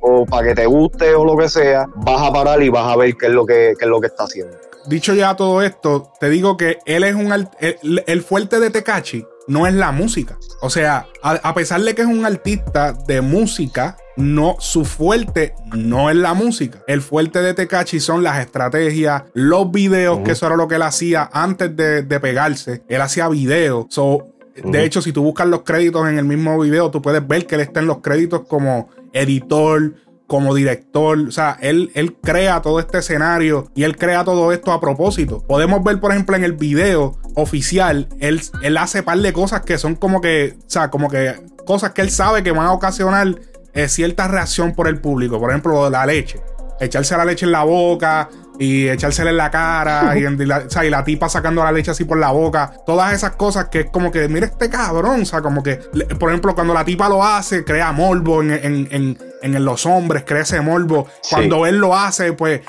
o 0.01 0.25
para 0.25 0.47
que 0.47 0.55
te 0.55 0.65
guste 0.65 1.13
o 1.13 1.23
lo 1.23 1.37
que 1.37 1.47
sea, 1.47 1.85
vas 1.95 2.21
a 2.21 2.33
parar 2.33 2.61
y 2.61 2.69
vas 2.69 2.91
a 2.91 2.97
ver 2.97 3.15
qué 3.15 3.27
es 3.27 3.31
lo 3.31 3.45
que, 3.45 3.73
qué 3.77 3.85
es 3.85 3.89
lo 3.89 4.01
que 4.01 4.07
está 4.07 4.23
haciendo. 4.23 4.57
Dicho 4.87 5.13
ya 5.13 5.35
todo 5.35 5.61
esto, 5.61 6.11
te 6.19 6.29
digo 6.29 6.57
que 6.57 6.79
él 6.85 7.03
es 7.03 7.15
un 7.15 7.31
el, 7.31 8.03
el 8.05 8.21
fuerte 8.21 8.59
de 8.59 8.69
Tecachi 8.69 9.25
no 9.47 9.67
es 9.67 9.73
la 9.73 9.91
música. 9.91 10.37
O 10.61 10.69
sea, 10.69 11.07
a, 11.21 11.31
a 11.31 11.53
pesar 11.53 11.81
de 11.81 11.95
que 11.95 12.01
es 12.01 12.07
un 12.07 12.25
artista 12.25 12.93
de 12.93 13.21
música, 13.21 13.97
no 14.15 14.55
su 14.59 14.85
fuerte 14.85 15.55
no 15.73 16.09
es 16.09 16.15
la 16.15 16.33
música. 16.33 16.81
El 16.87 17.01
fuerte 17.01 17.41
de 17.41 17.53
Tecachi 17.53 17.99
son 17.99 18.23
las 18.23 18.39
estrategias, 18.39 19.23
los 19.33 19.71
videos, 19.71 20.19
que 20.19 20.31
eso 20.31 20.47
era 20.47 20.55
lo 20.55 20.67
que 20.67 20.75
él 20.75 20.83
hacía 20.83 21.29
antes 21.33 21.75
de, 21.75 22.03
de 22.03 22.19
pegarse. 22.19 22.83
Él 22.87 23.01
hacía 23.01 23.27
videos. 23.29 23.87
So, 23.89 24.27
de 24.55 24.83
hecho, 24.83 25.01
si 25.01 25.11
tú 25.11 25.23
buscas 25.23 25.47
los 25.47 25.63
créditos 25.63 26.07
en 26.07 26.19
el 26.19 26.25
mismo 26.25 26.59
video, 26.59 26.91
tú 26.91 27.01
puedes 27.01 27.25
ver 27.27 27.47
que 27.47 27.55
él 27.55 27.61
está 27.61 27.79
en 27.79 27.87
los 27.87 27.99
créditos 27.99 28.43
como 28.47 28.89
editor, 29.11 29.93
como 30.33 30.55
director. 30.55 31.19
O 31.27 31.31
sea, 31.31 31.57
él, 31.61 31.91
él 31.93 32.15
crea 32.15 32.59
todo 32.63 32.79
este 32.79 32.97
escenario 32.97 33.69
y 33.75 33.83
él 33.83 33.95
crea 33.97 34.23
todo 34.23 34.51
esto 34.51 34.71
a 34.71 34.81
propósito. 34.81 35.43
Podemos 35.47 35.83
ver, 35.83 35.99
por 35.99 36.09
ejemplo, 36.11 36.35
en 36.35 36.43
el 36.43 36.53
video 36.53 37.19
oficial, 37.35 38.07
él, 38.19 38.41
él 38.63 38.77
hace 38.77 39.03
par 39.03 39.19
de 39.19 39.31
cosas 39.31 39.61
que 39.61 39.77
son 39.77 39.93
como 39.95 40.21
que, 40.21 40.55
o 40.57 40.63
sea, 40.69 40.89
como 40.89 41.07
que 41.07 41.35
cosas 41.67 41.91
que 41.91 42.01
él 42.01 42.09
sabe 42.09 42.41
que 42.41 42.51
van 42.51 42.65
a 42.65 42.71
ocasionar 42.73 43.35
eh, 43.75 43.87
cierta 43.87 44.27
reacción 44.27 44.73
por 44.73 44.87
el 44.87 44.99
público. 44.99 45.39
Por 45.39 45.51
ejemplo, 45.51 45.87
la 45.91 46.03
leche. 46.07 46.41
Echarse 46.79 47.15
la 47.15 47.25
leche 47.25 47.45
en 47.45 47.51
la 47.51 47.63
boca 47.63 48.27
y 48.59 48.87
echársela 48.87 49.29
en 49.29 49.37
la 49.37 49.51
cara 49.51 50.17
y, 50.17 50.21
la, 50.45 50.57
o 50.65 50.69
sea, 50.69 50.83
y 50.83 50.89
la 50.89 51.03
tipa 51.03 51.29
sacando 51.29 51.63
la 51.63 51.71
leche 51.71 51.91
así 51.91 52.05
por 52.05 52.17
la 52.17 52.31
boca. 52.31 52.73
Todas 52.87 53.13
esas 53.13 53.35
cosas 53.35 53.65
que 53.69 53.81
es 53.81 53.85
como 53.91 54.11
que, 54.11 54.27
mira 54.27 54.47
este 54.47 54.67
cabrón, 54.69 55.21
o 55.21 55.25
sea, 55.25 55.41
como 55.41 55.61
que, 55.61 55.75
por 56.19 56.29
ejemplo, 56.31 56.55
cuando 56.55 56.73
la 56.73 56.83
tipa 56.83 57.07
lo 57.07 57.23
hace, 57.23 57.63
crea 57.63 57.91
morbo 57.91 58.41
en, 58.41 58.51
en- 58.51 58.87
en- 58.91 59.17
en 59.43 59.63
los 59.65 59.85
hombres, 59.85 60.23
crea 60.25 60.41
ese 60.41 60.61
morbo. 60.61 61.07
Sí. 61.21 61.35
Cuando 61.35 61.65
él 61.65 61.77
lo 61.77 61.95
hace, 61.95 62.33
pues 62.33 62.61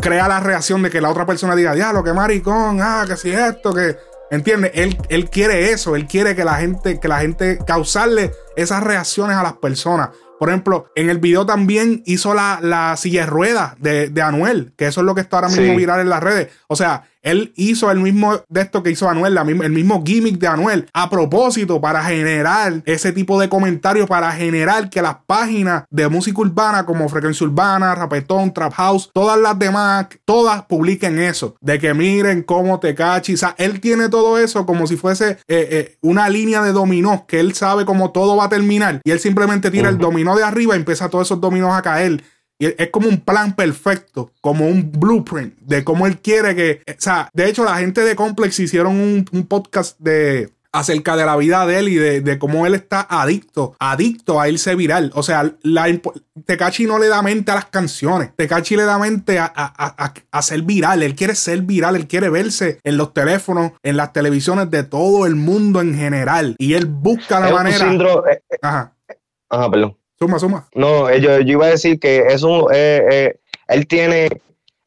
crea 0.00 0.28
la 0.28 0.40
reacción 0.40 0.82
de 0.82 0.90
que 0.90 1.00
la 1.00 1.10
otra 1.10 1.26
persona 1.26 1.54
diga, 1.54 1.74
diablo, 1.74 2.02
que 2.02 2.12
maricón, 2.12 2.80
ah, 2.82 3.04
que 3.06 3.16
si 3.16 3.30
esto, 3.30 3.72
que. 3.72 3.96
¿Entiendes? 4.30 4.70
Él, 4.74 4.96
él 5.08 5.28
quiere 5.28 5.72
eso, 5.72 5.96
él 5.96 6.06
quiere 6.06 6.36
que 6.36 6.44
la 6.44 6.54
gente, 6.54 7.00
que 7.00 7.08
la 7.08 7.18
gente 7.18 7.58
causarle 7.66 8.30
esas 8.56 8.82
reacciones 8.82 9.36
a 9.36 9.42
las 9.42 9.54
personas. 9.54 10.10
Por 10.38 10.48
ejemplo, 10.48 10.86
en 10.94 11.10
el 11.10 11.18
video 11.18 11.44
también 11.44 12.02
hizo 12.06 12.32
la, 12.32 12.60
la 12.62 12.96
silla 12.96 13.22
de 13.22 13.26
ruedas 13.26 13.74
de, 13.78 14.08
de, 14.08 14.22
Anuel, 14.22 14.72
que 14.76 14.86
eso 14.86 15.00
es 15.00 15.04
lo 15.04 15.14
que 15.16 15.20
está 15.20 15.38
ahora 15.38 15.48
mismo 15.48 15.64
Sí. 15.72 15.76
viral 15.76 16.00
en 16.00 16.08
las 16.08 16.22
redes. 16.22 16.48
O 16.68 16.76
sea, 16.76 17.10
él 17.22 17.52
hizo 17.56 17.90
el 17.90 18.00
mismo 18.00 18.40
de 18.48 18.60
esto 18.60 18.82
que 18.82 18.90
hizo 18.90 19.08
Anuel, 19.08 19.34
la 19.34 19.44
misma- 19.44 19.64
el 19.66 19.72
mismo 19.72 20.02
gimmick 20.04 20.38
de 20.38 20.46
Anuel, 20.46 20.88
a 20.92 21.10
propósito 21.10 21.80
para 21.80 22.02
generar 22.04 22.82
ese 22.86 23.12
tipo 23.12 23.40
de 23.40 23.48
comentarios, 23.48 24.08
para 24.08 24.32
generar 24.32 24.90
que 24.90 25.02
las 25.02 25.16
páginas 25.26 25.84
de 25.90 26.08
música 26.08 26.40
urbana 26.40 26.86
como 26.86 27.08
Frecuencia 27.08 27.46
Urbana, 27.46 27.94
Rapetón, 27.94 28.52
Trap 28.54 28.72
House, 28.74 29.10
todas 29.12 29.38
las 29.38 29.58
demás, 29.58 30.06
todas 30.24 30.62
publiquen 30.64 31.18
eso, 31.18 31.56
de 31.60 31.78
que 31.78 31.94
miren 31.94 32.42
cómo 32.42 32.80
te 32.80 32.94
cachi. 32.94 33.34
O 33.34 33.36
sea, 33.36 33.54
él 33.58 33.80
tiene 33.80 34.08
todo 34.08 34.38
eso 34.38 34.66
como 34.66 34.86
si 34.86 34.96
fuese 34.96 35.30
eh, 35.30 35.38
eh, 35.48 35.96
una 36.00 36.28
línea 36.28 36.62
de 36.62 36.72
dominó, 36.72 37.26
que 37.26 37.40
él 37.40 37.54
sabe 37.54 37.84
cómo 37.84 38.10
todo 38.12 38.36
va 38.36 38.44
a 38.44 38.48
terminar 38.48 39.00
y 39.04 39.10
él 39.10 39.20
simplemente 39.20 39.70
tira 39.70 39.88
el 39.88 39.98
dominó 39.98 40.36
de 40.36 40.44
arriba 40.44 40.74
y 40.74 40.78
empieza 40.78 41.08
todos 41.08 41.26
esos 41.28 41.40
dominos 41.40 41.72
a 41.74 41.82
caer. 41.82 42.22
Y 42.60 42.66
es 42.80 42.90
como 42.90 43.08
un 43.08 43.18
plan 43.20 43.56
perfecto, 43.56 44.30
como 44.40 44.66
un 44.68 44.92
blueprint 44.92 45.58
de 45.60 45.82
cómo 45.82 46.06
él 46.06 46.18
quiere 46.18 46.54
que. 46.54 46.82
O 46.86 46.94
sea, 46.98 47.28
de 47.32 47.48
hecho, 47.48 47.64
la 47.64 47.78
gente 47.78 48.02
de 48.02 48.14
Complex 48.14 48.60
hicieron 48.60 48.94
un, 49.00 49.24
un 49.32 49.46
podcast 49.46 49.98
de 49.98 50.52
acerca 50.72 51.16
de 51.16 51.24
la 51.24 51.36
vida 51.36 51.66
de 51.66 51.78
él 51.80 51.88
y 51.88 51.96
de, 51.96 52.20
de 52.20 52.38
cómo 52.38 52.64
él 52.64 52.76
está 52.76 53.04
adicto, 53.10 53.74
adicto 53.80 54.40
a 54.40 54.48
irse 54.48 54.76
viral. 54.76 55.10
O 55.16 55.24
sea, 55.24 55.52
la, 55.62 55.86
Tecachi 56.46 56.86
no 56.86 56.98
le 57.00 57.08
da 57.08 57.22
mente 57.22 57.50
a 57.50 57.56
las 57.56 57.64
canciones. 57.64 58.30
Tecachi 58.36 58.76
le 58.76 58.84
da 58.84 58.96
mente 58.98 59.40
a, 59.40 59.50
a- 59.52 60.12
a- 60.30 60.42
ser 60.42 60.62
viral. 60.62 61.02
Él 61.02 61.16
quiere 61.16 61.34
ser 61.34 61.62
viral. 61.62 61.96
Él 61.96 62.06
quiere 62.06 62.28
verse 62.28 62.78
en 62.84 62.98
los 62.98 63.12
teléfonos, 63.12 63.72
en 63.82 63.96
las 63.96 64.12
televisiones 64.12 64.70
de 64.70 64.84
todo 64.84 65.26
el 65.26 65.34
mundo 65.34 65.80
en 65.80 65.96
general. 65.96 66.54
Y 66.58 66.74
él 66.74 66.86
busca 66.86 67.40
la 67.40 67.46
Es 67.46 67.52
un 67.52 67.56
manera. 67.58 67.90
síndrome- 67.90 68.30
eh, 68.32 68.58
Ajá. 68.62 68.92
Ajá, 69.48 69.70
perdón. 69.70 69.96
Suma, 70.22 70.38
suma. 70.38 70.68
No, 70.74 71.08
eh, 71.08 71.18
yo, 71.18 71.40
yo 71.40 71.52
iba 71.52 71.64
a 71.64 71.70
decir 71.70 71.98
que 71.98 72.18
eso, 72.26 72.70
eh, 72.70 73.02
eh, 73.10 73.40
él 73.68 73.86
tiene, 73.86 74.28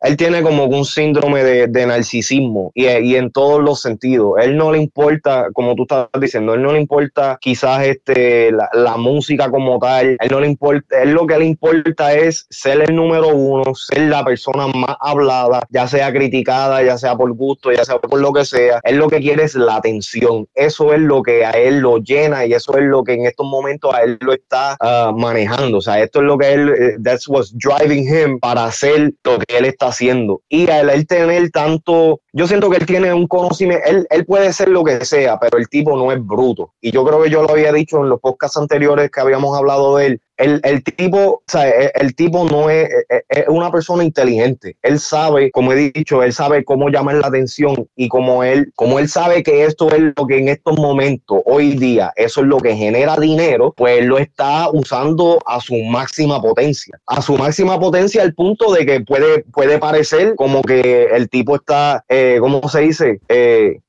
él 0.03 0.17
tiene 0.17 0.43
como 0.43 0.65
un 0.65 0.85
síndrome 0.85 1.43
de, 1.43 1.67
de 1.67 1.85
narcisismo 1.85 2.71
y, 2.73 2.87
y 2.87 3.15
en 3.15 3.31
todos 3.31 3.61
los 3.61 3.81
sentidos. 3.81 4.33
Él 4.41 4.57
no 4.57 4.71
le 4.71 4.79
importa, 4.79 5.47
como 5.53 5.75
tú 5.75 5.83
estás 5.83 6.09
diciendo, 6.19 6.53
él 6.53 6.61
no 6.61 6.73
le 6.73 6.81
importa 6.81 7.37
quizás 7.39 7.85
este 7.85 8.51
la, 8.51 8.69
la 8.73 8.97
música 8.97 9.49
como 9.49 9.79
tal. 9.79 10.17
Él 10.19 10.29
no 10.29 10.41
le 10.41 10.47
importa, 10.47 11.01
él 11.01 11.11
lo 11.11 11.25
que 11.25 11.37
le 11.37 11.45
importa 11.45 12.13
es 12.13 12.45
ser 12.49 12.81
el 12.81 12.95
número 12.95 13.29
uno, 13.29 13.73
ser 13.75 14.09
la 14.09 14.25
persona 14.25 14.67
más 14.67 14.97
hablada, 14.99 15.61
ya 15.69 15.87
sea 15.87 16.11
criticada, 16.11 16.83
ya 16.83 16.97
sea 16.97 17.15
por 17.15 17.31
gusto, 17.33 17.71
ya 17.71 17.85
sea 17.85 17.97
por 17.99 18.19
lo 18.19 18.33
que 18.33 18.43
sea. 18.43 18.81
Él 18.83 18.97
lo 18.97 19.07
que 19.07 19.21
quiere 19.21 19.43
es 19.43 19.55
la 19.55 19.77
atención. 19.77 20.47
Eso 20.53 20.93
es 20.93 20.99
lo 20.99 21.23
que 21.23 21.45
a 21.45 21.51
él 21.51 21.79
lo 21.79 21.97
llena 21.99 22.45
y 22.45 22.53
eso 22.53 22.77
es 22.77 22.83
lo 22.83 23.05
que 23.05 23.13
en 23.13 23.25
estos 23.25 23.45
momentos 23.45 23.93
a 23.93 24.03
él 24.03 24.17
lo 24.19 24.33
está 24.33 24.75
ah, 24.81 25.13
manejando. 25.15 25.77
O 25.77 25.81
sea, 25.81 26.01
esto 26.01 26.19
es 26.19 26.25
lo 26.25 26.37
que 26.37 26.51
él, 26.51 26.69
eh, 26.69 26.97
that's 27.01 27.27
what's 27.29 27.53
driving 27.57 28.05
him 28.05 28.39
para 28.39 28.65
hacer 28.65 29.13
lo 29.23 29.39
que 29.39 29.57
él 29.57 29.65
está 29.65 29.92
haciendo. 29.93 30.41
Y 30.49 30.69
al 30.69 31.05
tener 31.07 31.49
tanto, 31.51 32.19
yo 32.33 32.47
siento 32.47 32.69
que 32.69 32.77
él 32.77 32.85
tiene 32.85 33.13
un 33.13 33.27
conocimiento, 33.27 33.85
él, 33.87 34.07
él 34.09 34.25
puede 34.25 34.51
ser 34.53 34.69
lo 34.69 34.83
que 34.83 35.05
sea, 35.05 35.39
pero 35.39 35.57
el 35.57 35.69
tipo 35.69 35.95
no 35.95 36.11
es 36.11 36.17
bruto. 36.25 36.73
Y 36.81 36.91
yo 36.91 37.05
creo 37.05 37.21
que 37.21 37.29
yo 37.29 37.43
lo 37.43 37.51
había 37.51 37.71
dicho 37.71 37.97
en 38.03 38.09
los 38.09 38.19
podcasts 38.19 38.57
anteriores 38.57 39.11
que 39.11 39.21
habíamos 39.21 39.55
hablado 39.57 39.97
de 39.97 40.05
él. 40.07 40.21
El, 40.35 40.59
el 40.63 40.83
tipo, 40.83 41.17
o 41.17 41.43
sea, 41.47 41.69
el, 41.69 41.91
el 41.93 42.15
tipo 42.15 42.43
no 42.43 42.67
es, 42.71 42.89
es- 43.07 43.21
es 43.29 43.45
una 43.47 43.71
persona 43.71 44.03
inteligente. 44.03 44.75
Él 44.81 44.99
sabe, 44.99 45.51
como 45.51 45.71
he 45.73 45.91
dicho, 45.93 46.23
él 46.23 46.33
sabe 46.33 46.65
cómo 46.65 46.89
llamar 46.89 47.15
la 47.17 47.27
atención 47.27 47.87
y 47.95 48.09
como 48.09 48.43
él, 48.43 48.71
como 48.75 48.97
él 48.97 49.07
sabe 49.09 49.43
que 49.43 49.65
esto 49.65 49.89
es 49.91 50.01
lo 50.17 50.25
que 50.27 50.39
en 50.39 50.49
estos 50.49 50.75
momentos, 50.77 51.41
hoy 51.45 51.77
día, 51.77 52.11
eso 52.15 52.41
es 52.41 52.47
lo 52.47 52.57
que 52.57 52.75
genera 52.75 53.15
dinero, 53.17 53.73
pues 53.77 53.99
él 53.99 54.05
lo 54.07 54.17
está 54.17 54.69
usando 54.71 55.39
a 55.45 55.59
su 55.59 55.75
máxima 55.83 56.41
potencia. 56.41 56.99
A 57.05 57.21
su 57.21 57.37
máxima 57.37 57.79
potencia 57.79 58.23
al 58.23 58.33
punto 58.33 58.73
de 58.73 58.87
que 58.87 59.01
puede, 59.01 59.43
puede 59.53 59.77
parecer 59.77 60.33
como 60.35 60.63
que 60.63 61.09
el 61.13 61.29
tipo 61.29 61.55
está, 61.55 62.03
eh, 62.09 62.22
¿cómo 62.39 62.67
se 62.69 62.81
dice? 62.81 63.19
Eh, 63.27 63.79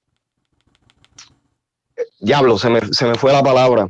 diablo, 2.21 2.59
se 2.59 2.71
me, 2.71 2.81
se 2.93 3.07
me 3.07 3.15
fue 3.15 3.33
la 3.33 3.43
palabra. 3.43 3.87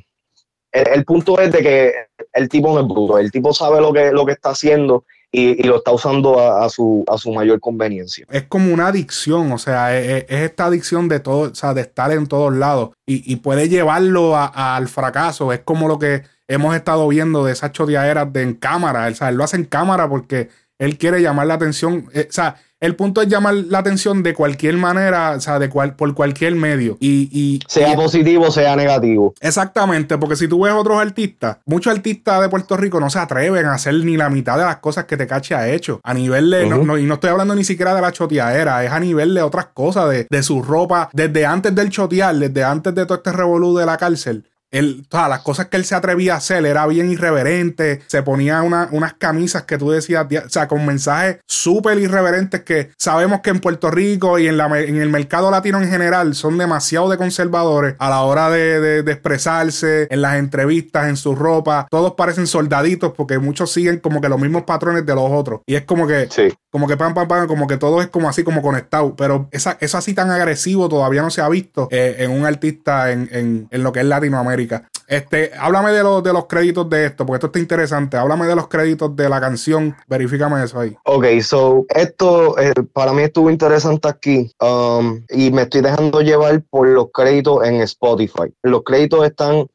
El, 0.73 1.05
punto 1.05 1.39
es 1.39 1.53
de 1.53 1.61
que 1.61 1.93
el 2.33 2.49
tipo 2.49 2.75
no 2.75 2.81
es 2.81 2.87
bruto, 2.89 3.19
el 3.19 3.31
tipo 3.31 3.53
sabe 3.55 3.81
lo 3.81 3.93
que, 3.93 4.11
lo 4.11 4.27
que 4.27 4.33
está 4.33 4.51
haciendo 4.51 5.05
y, 5.31 5.63
lo 5.63 5.77
está 5.77 5.93
usando 5.93 6.41
a, 6.41 6.69
su, 6.69 7.05
a 7.07 7.17
su 7.17 7.33
mayor 7.33 7.61
conveniencia. 7.61 8.27
es 8.31 8.43
como 8.45 8.75
una 8.75 8.89
adicción, 8.89 9.53
o 9.53 9.59
sea, 9.59 9.97
es, 9.97 10.09
es- 10.09 10.25
es 10.29 10.41
esta 10.41 10.67
adicción 10.67 11.09
de 11.09 11.21
todo, 11.21 11.51
o 11.53 11.55
sea, 11.55 11.75
de 11.75 11.83
estar 11.83 12.11
en 12.11 12.27
todos 12.27 12.53
lados 12.53 12.91
y, 13.07 13.33
y 13.33 13.37
puede 13.37 13.69
llevarlo 13.69 14.37
al 14.37 14.89
fracaso. 14.89 15.53
Es 15.53 15.61
como 15.61 15.87
lo 15.87 15.99
que 16.01 16.23
hemos 16.49 16.75
estado 16.75 17.07
viendo 17.09 17.45
de 17.45 17.53
esas 17.53 17.71
choteaderas 17.73 18.33
de 18.33 18.43
en 18.43 18.55
cámara. 18.55 19.07
O 19.07 19.15
sea, 19.15 19.31
lo 19.31 19.45
hace 19.45 19.57
en 19.57 19.65
cámara 19.65 20.09
porque 20.09 20.49
él 20.79 20.99
quiere 20.99 21.23
llamar 21.23 21.47
la 21.47 21.55
atención. 21.55 22.07
eh, 22.13 22.27
o 22.29 22.33
sea, 22.33 22.57
el 22.81 22.97
punto 22.97 23.23
es 23.23 23.29
llamar 23.29 23.55
la 23.55 23.79
atención 23.79 24.23
de 24.23 24.35
cualquier 24.35 24.77
manera, 24.77 25.31
o 25.31 25.41
sea, 25.41 25.59
de 25.59 25.71
cual, 25.71 25.97
por 25.97 26.13
cualquier 26.15 26.55
medio. 26.55 26.99
Y, 27.01 27.31
y- 27.33 27.61
Sea 27.67 27.93
y- 27.93 27.97
positivo, 27.97 28.51
sea 28.51 28.77
negativo. 28.77 29.33
Exactamente, 29.41 30.19
porque 30.19 30.37
si 30.37 30.49
tú 30.49 30.65
ves 30.65 30.75
otros 30.75 31.01
artistas, 31.01 31.59
muchos 31.65 31.95
artistas 31.95 32.43
de 32.43 32.49
Puerto 32.51 32.77
Rico 32.77 33.01
no 33.01 33.09
se 33.09 33.19
atreven 33.21 33.65
a 33.67 33.75
hacer 33.75 33.95
ni 34.05 34.17
la 34.19 34.29
mitad 34.29 34.59
de 34.59 34.65
las 34.65 34.77
cosas 34.79 35.05
que 35.05 35.17
Tecachi 35.17 35.55
ha 35.55 35.69
hecho. 35.71 36.01
A 36.03 36.13
nivel 36.13 36.51
de, 36.51 36.67
no- 36.67 36.99
y 36.99 37.05
no 37.05 37.15
estoy 37.15 37.31
hablando 37.31 37.55
ni 37.55 37.65
siquiera 37.65 37.95
de 37.95 38.03
la 38.03 38.13
choteadera, 38.13 38.85
es 38.85 38.91
a 38.91 39.01
nivel 39.01 39.33
de 39.35 39.41
otras 39.43 39.67
cosas, 39.73 40.11
de, 40.11 40.27
de 40.29 40.43
su 40.43 40.61
ropa, 40.63 41.09
desde 41.15 41.47
antes 41.47 41.75
del 41.75 41.89
chotear, 41.89 42.35
desde 42.37 42.65
antes 42.65 42.95
de 42.95 43.07
todo 43.07 43.17
este 43.19 43.33
revolú 43.33 43.75
de 43.79 43.87
la 43.87 43.97
cárcel. 43.97 44.45
Él, 44.75 45.07
sea, 45.11 45.29
las 45.29 45.41
cosas 45.41 45.67
que 45.67 45.77
él 45.77 45.85
se 45.85 45.95
atrevía 45.95 46.35
a 46.35 46.39
hacer 46.39 46.65
era 46.67 46.87
bien 46.87 47.11
irreverente. 47.11 48.03
Se 48.07 48.23
ponía 48.23 48.63
una- 48.63 48.89
unas 48.93 49.15
camisas 49.15 49.63
que 49.63 49.79
tú 49.79 49.91
decías, 49.91 50.27
o 50.45 50.49
sea, 50.49 50.69
con 50.69 50.85
mensajes 50.85 51.39
súper 51.47 51.99
irreverentes 51.99 52.63
que 52.63 52.91
sabemos 52.99 53.41
que 53.41 53.51
en 53.51 53.61
Puerto 53.61 53.91
Rico 53.91 54.39
y 54.39 54.49
en, 54.49 54.57
la, 54.57 54.67
en 54.81 54.97
el 55.01 55.09
mercado 55.09 55.51
latino 55.51 55.81
en 55.81 55.89
general 55.89 56.35
son 56.35 56.59
demasiado 56.59 57.09
de 57.09 57.17
conservadores 57.17 57.95
a 57.99 58.11
la 58.11 58.23
hora 58.23 58.51
de, 58.51 58.81
de- 58.81 59.03
de 59.03 59.13
expresarse, 59.13 60.07
en 60.11 60.23
las 60.23 60.37
entrevistas, 60.37 61.09
en 61.09 61.17
su 61.17 61.35
ropa. 61.35 61.87
Todos 61.91 62.15
parecen 62.15 62.47
soldaditos 62.47 63.13
porque 63.17 63.39
muchos 63.39 63.71
siguen 63.73 63.99
como 64.01 64.21
que 64.21 64.29
los 64.29 64.41
mismos 64.41 64.63
patrones 64.65 65.05
de 65.07 65.15
los 65.15 65.31
otros. 65.31 65.61
Y 65.67 65.75
es 65.75 65.83
como 65.83 66.07
que 66.07 66.29
Sí. 66.31 66.53
como 66.71 66.87
que 66.89 66.97
pam, 66.97 67.15
pam, 67.15 67.29
pam, 67.29 67.47
como 67.47 67.67
que 67.67 67.77
todo 67.77 68.01
es 68.03 68.09
como 68.09 68.29
así, 68.29 68.43
como 68.43 68.63
conectado. 68.63 69.15
Pero 69.17 69.49
esa, 69.53 69.77
eso 69.81 69.99
así 69.99 70.15
tan 70.15 70.31
agresivo 70.31 70.89
todavía 70.89 71.23
no 71.23 71.31
se 71.31 71.41
ha 71.43 71.49
visto 71.49 71.89
eh, 71.91 72.17
en 72.19 72.31
un 72.31 72.45
artista 72.47 73.13
en, 73.13 73.29
en- 73.33 73.69
en 73.71 73.83
lo 73.83 73.93
que 73.93 74.01
es 74.01 74.07
Latinoamérica. 74.07 74.64
Este, 75.07 75.51
háblame 75.59 75.93
de 75.93 76.03
los, 76.03 76.23
de 76.23 76.33
los 76.33 76.47
créditos 76.47 76.89
de 76.89 77.07
esto, 77.07 77.27
porque 77.27 77.37
esto 77.37 77.47
está 77.47 77.59
interesante. 77.59 78.17
Háblame 78.17 78.47
de 78.47 78.57
los 78.57 78.69
créditos 78.69 79.15
de 79.15 79.29
la 79.29 79.41
canción. 79.41 79.95
Verifícame 80.09 80.63
eso 80.65 80.81
ahí. 80.81 80.97
Ok, 81.05 81.27
so 81.43 81.85
esto 81.91 82.59
eh, 82.59 82.73
para 82.93 83.13
mí 83.13 83.23
estuvo 83.23 83.51
interesante 83.51 84.09
aquí 84.09 84.51
um, 84.61 85.23
y 85.29 85.51
me 85.51 85.63
estoy 85.63 85.83
dejando 85.83 86.21
llevar 86.21 86.63
por 86.71 86.89
los 86.89 87.09
créditos 87.13 87.65
en 87.67 87.81
Spotify. 87.83 88.53
Los 88.63 88.83
créditos 88.83 89.27
están 89.27 89.67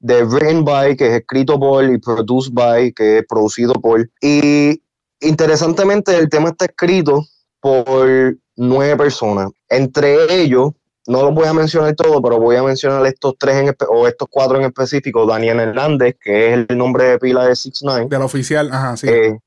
de 0.00 0.24
Written 0.24 0.64
by, 0.64 0.96
que 0.96 1.06
es 1.06 1.20
escrito 1.20 1.58
por, 1.58 1.84
y 1.84 1.98
Produced 1.98 2.52
by, 2.52 2.92
que 2.92 3.18
es 3.18 3.26
producido 3.26 3.74
por. 3.74 4.10
Y 4.20 4.82
interesantemente 5.20 6.16
el 6.16 6.28
tema 6.28 6.50
está 6.50 6.66
escrito 6.66 7.24
por 7.60 8.36
nueve 8.56 8.96
personas. 8.96 9.50
Entre 9.68 10.42
ellos, 10.42 10.72
no 11.06 11.22
los 11.22 11.34
voy 11.34 11.46
a 11.46 11.52
mencionar 11.52 11.94
todos, 11.94 12.20
pero 12.22 12.38
voy 12.38 12.56
a 12.56 12.62
mencionar 12.62 13.04
estos 13.06 13.34
tres 13.38 13.56
en 13.56 13.74
o 13.88 14.06
estos 14.06 14.28
cuatro 14.30 14.58
en 14.58 14.64
específico. 14.64 15.26
Daniel 15.26 15.60
Hernández, 15.60 16.16
que 16.20 16.48
es 16.52 16.66
el 16.68 16.78
nombre 16.78 17.04
de 17.04 17.18
pila 17.18 17.46
de 17.46 17.56
Six 17.56 17.82
Nine 17.82 18.06
Del 18.08 18.22
oficial, 18.22 18.70
ajá, 18.72 18.96
sí. 18.96 19.08
eh, 19.08 19.38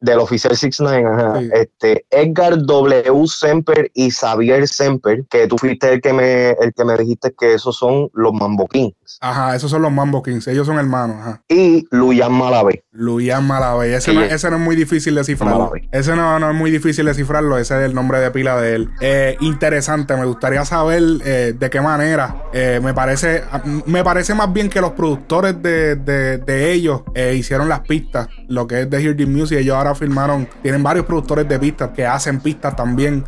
del 0.00 0.18
oficial 0.18 0.54
69, 0.56 1.04
ajá. 1.08 1.38
Sí. 1.40 1.48
Este, 1.54 2.06
Edgar 2.10 2.58
W. 2.64 3.26
Semper 3.26 3.90
y 3.94 4.10
Xavier 4.10 4.68
Semper, 4.68 5.24
que 5.30 5.46
tú 5.46 5.56
fuiste 5.58 5.92
el 5.94 6.00
que 6.00 6.12
me, 6.12 6.50
el 6.50 6.72
que 6.74 6.84
me 6.84 6.96
dijiste 6.96 7.34
que 7.38 7.54
esos 7.54 7.76
son 7.76 8.08
los 8.12 8.32
Mambo 8.32 8.66
Kings. 8.68 8.94
Ajá, 9.20 9.54
esos 9.56 9.70
son 9.70 9.82
los 9.82 9.92
Mambo 9.92 10.22
Kings. 10.22 10.46
Ellos 10.48 10.66
son 10.66 10.78
hermanos, 10.78 11.16
ajá. 11.20 11.42
Y 11.48 11.86
Luyan 11.90 12.32
Malavé. 12.32 12.84
Luyan 12.92 13.46
Malabey. 13.46 13.92
Ese, 13.94 14.10
Sí. 14.10 14.16
no, 14.16 14.22
ese 14.22 14.50
no 14.50 14.56
es 14.56 14.62
muy 14.62 14.76
difícil 14.76 15.14
descifrarlo. 15.14 15.58
Malabey. 15.58 15.88
Ese 15.92 16.14
no, 16.16 16.38
no 16.38 16.50
es 16.50 16.56
muy 16.56 16.70
difícil 16.70 17.06
descifrarlo. 17.06 17.56
Ese 17.58 17.78
es 17.78 17.84
el 17.86 17.94
nombre 17.94 18.18
de 18.20 18.30
pila 18.30 18.60
de 18.60 18.74
él. 18.74 18.90
Eh, 19.00 19.36
interesante. 19.40 20.16
Me 20.16 20.24
gustaría 20.26 20.64
saber 20.64 21.02
eh, 21.24 21.54
de 21.58 21.70
qué 21.70 21.80
manera. 21.80 22.44
eh, 22.52 22.80
me 22.82 22.92
parece 22.94 23.42
me 23.86 24.02
parece 24.04 24.34
más 24.34 24.52
bien 24.52 24.68
que 24.68 24.80
los 24.80 24.92
productores 24.92 25.60
de, 25.62 25.96
de- 25.96 26.38
de 26.38 26.72
ellos 26.72 27.02
eh, 27.14 27.34
hicieron 27.36 27.68
las 27.68 27.80
pistas. 27.80 28.28
Lo 28.48 28.66
que 28.66 28.82
es 28.82 28.90
de 28.90 29.00
Hear 29.02 29.16
the 29.16 29.26
Music. 29.26 29.58
Ellos 29.58 29.76
ahora 29.76 29.85
firmaron. 29.94 30.48
Tienen 30.62 30.82
varios 30.82 31.06
productores 31.06 31.48
de 31.48 31.58
pistas 31.58 31.90
que 31.90 32.06
hacen 32.06 32.40
pistas 32.40 32.74
también. 32.76 33.24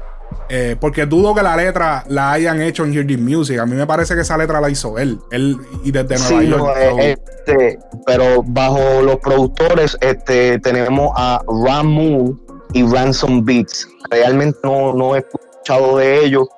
Eh, 0.51 0.77
porque 0.79 1.07
dudo 1.07 1.35
que 1.35 1.43
la 1.43 1.57
letra 1.57 2.05
la 2.09 2.33
hayan 2.33 2.61
hecho 2.61 2.85
en 2.85 2.93
Hear 2.93 3.19
Music. 3.19 3.59
A 3.59 3.67
mí 3.67 3.75
me 3.75 3.87
parece 3.87 4.15
que 4.15 4.23
esa 4.23 4.37
letra 4.37 4.61
la 4.61 4.69
hizo 4.71 4.99
él. 4.99 5.19
Él 5.31 5.57
y 5.85 5.91
desde 5.91 6.17
Nueva 6.19 6.41
Sí, 6.41 6.49
York. 6.49 6.63
no, 6.63 6.77
eh, 6.77 7.19
este, 7.47 7.79
pero 8.07 8.43
bajo 8.43 9.03
los 9.03 9.17
productores 9.17 9.97
este, 10.01 10.59
tenemos 10.59 11.13
a 11.17 11.43
Ramu, 11.65 12.37
y 12.73 12.83
Ransom 12.83 13.45
Beats. 13.45 13.89
Realmente 14.11 14.59
no, 14.63 14.93
no 14.93 15.15
he 15.17 15.21
escuchado 15.21 15.99
de 15.99 16.25
ellos. 16.25 16.49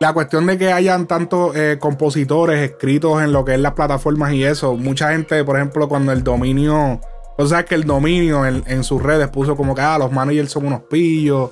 La 0.00 0.12
cuestión 0.12 0.46
de 0.46 0.56
que 0.56 0.72
hayan 0.72 1.06
tantos 1.06 1.54
eh, 1.54 1.76
compositores 1.78 2.70
escritos 2.70 3.22
en 3.22 3.32
lo 3.32 3.44
que 3.44 3.54
es 3.54 3.60
las 3.60 3.74
plataformas 3.74 4.32
y 4.32 4.44
eso, 4.44 4.74
mucha 4.74 5.12
gente, 5.12 5.44
por 5.44 5.56
ejemplo, 5.56 5.88
cuando 5.88 6.12
el 6.12 6.24
dominio, 6.24 7.00
o 7.40 7.46
sea, 7.46 7.64
que 7.64 7.74
el 7.74 7.84
dominio 7.84 8.44
en, 8.44 8.84
sus 8.84 9.02
redes 9.02 9.28
puso 9.28 9.56
como 9.56 9.74
que, 9.74 9.80
ah, 9.80 9.96
los 9.96 10.12
managers 10.12 10.52
son 10.52 10.66
unos 10.66 10.82
pillos, 10.82 11.50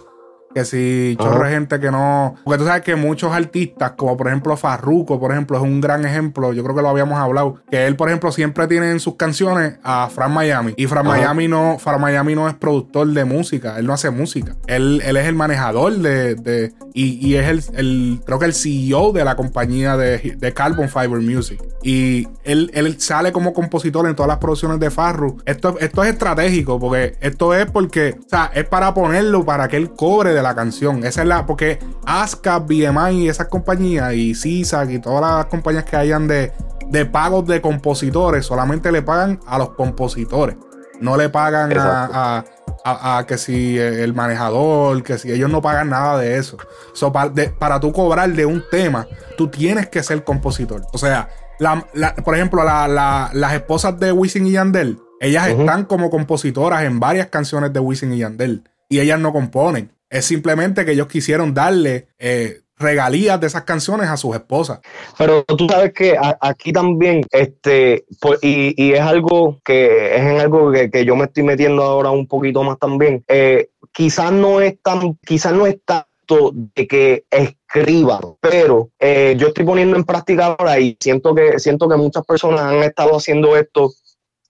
que 0.54 0.64
si 0.64 1.16
chorro 1.20 1.44
de 1.44 1.50
gente 1.50 1.80
que 1.80 1.90
no. 1.90 2.34
Porque 2.44 2.58
tú 2.58 2.64
sabes 2.64 2.82
que 2.82 2.96
muchos 2.96 3.32
artistas, 3.32 3.92
como 3.92 4.16
por 4.16 4.28
ejemplo 4.28 4.56
Farruko, 4.56 5.20
por 5.20 5.32
ejemplo, 5.32 5.56
es 5.56 5.62
un 5.62 5.80
gran 5.80 6.04
ejemplo. 6.04 6.52
Yo 6.52 6.62
creo 6.64 6.74
que 6.74 6.82
lo 6.82 6.88
habíamos 6.88 7.18
hablado. 7.18 7.56
Que 7.70 7.86
él, 7.86 7.96
por 7.96 8.08
ejemplo, 8.08 8.32
siempre 8.32 8.66
tiene 8.66 8.90
en 8.90 9.00
sus 9.00 9.16
canciones 9.16 9.78
a 9.82 10.08
Fran 10.08 10.32
Miami. 10.32 10.74
Y 10.76 10.86
Fran 10.86 11.06
Miami 11.06 11.48
no, 11.48 11.78
Fran 11.78 12.00
Miami 12.00 12.34
no 12.34 12.48
es 12.48 12.54
productor 12.54 13.08
de 13.08 13.24
música. 13.24 13.78
Él 13.78 13.86
no 13.86 13.92
hace 13.92 14.10
música. 14.10 14.56
Él, 14.66 15.02
él 15.04 15.16
es 15.16 15.26
el 15.26 15.34
manejador 15.34 15.94
de. 15.94 16.34
de 16.34 16.72
y, 16.94 17.26
y, 17.26 17.36
es 17.36 17.48
el, 17.48 17.76
el, 17.78 18.20
creo 18.24 18.38
que 18.38 18.46
el 18.46 18.54
CEO 18.54 19.12
de 19.12 19.24
la 19.24 19.36
compañía 19.36 19.96
de, 19.96 20.36
de 20.36 20.52
Carbon 20.52 20.88
Fiber 20.88 21.20
Music. 21.20 21.62
Y 21.82 22.26
él, 22.44 22.70
él, 22.74 23.00
sale 23.00 23.30
como 23.30 23.52
compositor 23.52 24.08
en 24.08 24.16
todas 24.16 24.28
las 24.28 24.38
producciones 24.38 24.80
de 24.80 24.90
Farru. 24.90 25.36
Esto, 25.44 25.76
esto 25.78 26.02
es 26.02 26.10
estratégico, 26.10 26.80
porque 26.80 27.16
esto 27.20 27.54
es 27.54 27.70
porque, 27.70 28.16
o 28.18 28.28
sea, 28.28 28.50
es 28.54 28.64
para 28.64 28.94
ponerlo 28.94 29.44
para 29.44 29.68
que 29.68 29.76
él 29.76 29.90
cobre 29.92 30.32
de 30.38 30.42
la 30.42 30.54
canción. 30.54 31.04
Esa 31.04 31.22
es 31.22 31.28
la, 31.28 31.44
porque 31.46 31.78
ASCAP, 32.06 32.66
BMI 32.66 33.24
y 33.24 33.28
esas 33.28 33.48
compañías, 33.48 34.14
y 34.14 34.34
CISAC 34.34 34.90
y 34.90 34.98
todas 34.98 35.20
las 35.20 35.46
compañías 35.46 35.84
que 35.84 35.96
hayan 35.96 36.26
de, 36.26 36.52
de 36.88 37.04
pagos 37.04 37.46
de 37.46 37.60
compositores, 37.60 38.46
solamente 38.46 38.90
le 38.90 39.02
pagan 39.02 39.40
a 39.46 39.58
los 39.58 39.70
compositores. 39.70 40.56
No 41.00 41.16
le 41.16 41.28
pagan 41.28 41.72
a, 41.78 42.44
a, 42.84 43.18
a, 43.18 43.26
que 43.26 43.38
si 43.38 43.78
el 43.78 44.14
manejador, 44.14 45.02
que 45.02 45.16
si 45.18 45.30
ellos 45.30 45.48
no 45.48 45.62
pagan 45.62 45.90
nada 45.90 46.18
de 46.18 46.38
eso. 46.38 46.56
So, 46.92 47.12
para, 47.12 47.30
de, 47.30 47.50
para 47.50 47.78
tú 47.78 47.92
cobrar 47.92 48.32
de 48.32 48.44
un 48.46 48.64
tema, 48.70 49.06
tú 49.36 49.48
tienes 49.48 49.88
que 49.88 50.02
ser 50.02 50.24
compositor. 50.24 50.82
O 50.92 50.98
sea, 50.98 51.28
la, 51.60 51.86
la, 51.94 52.14
por 52.16 52.34
ejemplo, 52.34 52.64
la, 52.64 53.30
las 53.32 53.52
esposas 53.54 53.98
de 54.00 54.10
Wisin 54.10 54.46
y 54.46 54.52
Yandel, 54.52 54.98
ellas 55.20 55.48
uh 55.48 55.50
-huh. 55.52 55.60
están 55.60 55.84
como 55.84 56.10
compositoras 56.10 56.82
en 56.82 56.98
varias 56.98 57.28
canciones 57.28 57.72
de 57.72 57.80
Wisin 57.80 58.12
y 58.12 58.18
Yandel. 58.18 58.64
Y 58.88 59.00
ellas 59.00 59.20
no 59.20 59.32
componen. 59.32 59.92
Es 60.10 60.24
simplemente 60.24 60.84
que 60.84 60.92
ellos 60.92 61.06
quisieron 61.06 61.52
darle 61.52 62.08
eh, 62.18 62.62
regalías 62.78 63.40
de 63.40 63.46
esas 63.46 63.64
canciones 63.64 64.08
a 64.08 64.16
sus 64.16 64.34
esposas. 64.34 64.80
Pero 65.16 65.44
tú 65.44 65.66
sabes 65.68 65.92
que 65.92 66.16
aquí 66.40 66.72
también, 66.72 67.24
este, 67.30 68.04
pues, 68.20 68.38
y, 68.42 68.74
y, 68.82 68.92
es 68.92 69.00
algo 69.00 69.58
que 69.64 70.16
es 70.16 70.22
en 70.22 70.40
algo 70.40 70.70
que, 70.72 70.90
que, 70.90 71.04
yo 71.04 71.16
me 71.16 71.24
estoy 71.24 71.42
metiendo 71.42 71.82
ahora 71.82 72.10
un 72.10 72.26
poquito 72.26 72.62
más 72.62 72.78
también. 72.78 73.24
Eh, 73.28 73.70
quizás 73.92 74.32
no 74.32 74.60
es 74.60 74.80
tan, 74.82 75.18
quizás 75.26 75.52
no 75.52 75.66
es 75.66 75.78
tanto 75.84 76.52
de 76.54 76.86
que 76.86 77.24
escriban, 77.30 78.20
pero 78.40 78.90
eh, 78.98 79.34
yo 79.38 79.48
estoy 79.48 79.64
poniendo 79.64 79.96
en 79.96 80.04
práctica 80.04 80.46
ahora 80.46 80.78
y 80.78 80.96
siento 81.00 81.34
que 81.34 81.58
siento 81.58 81.88
que 81.88 81.96
muchas 81.96 82.24
personas 82.24 82.60
han 82.60 82.82
estado 82.82 83.16
haciendo 83.16 83.56
esto 83.56 83.92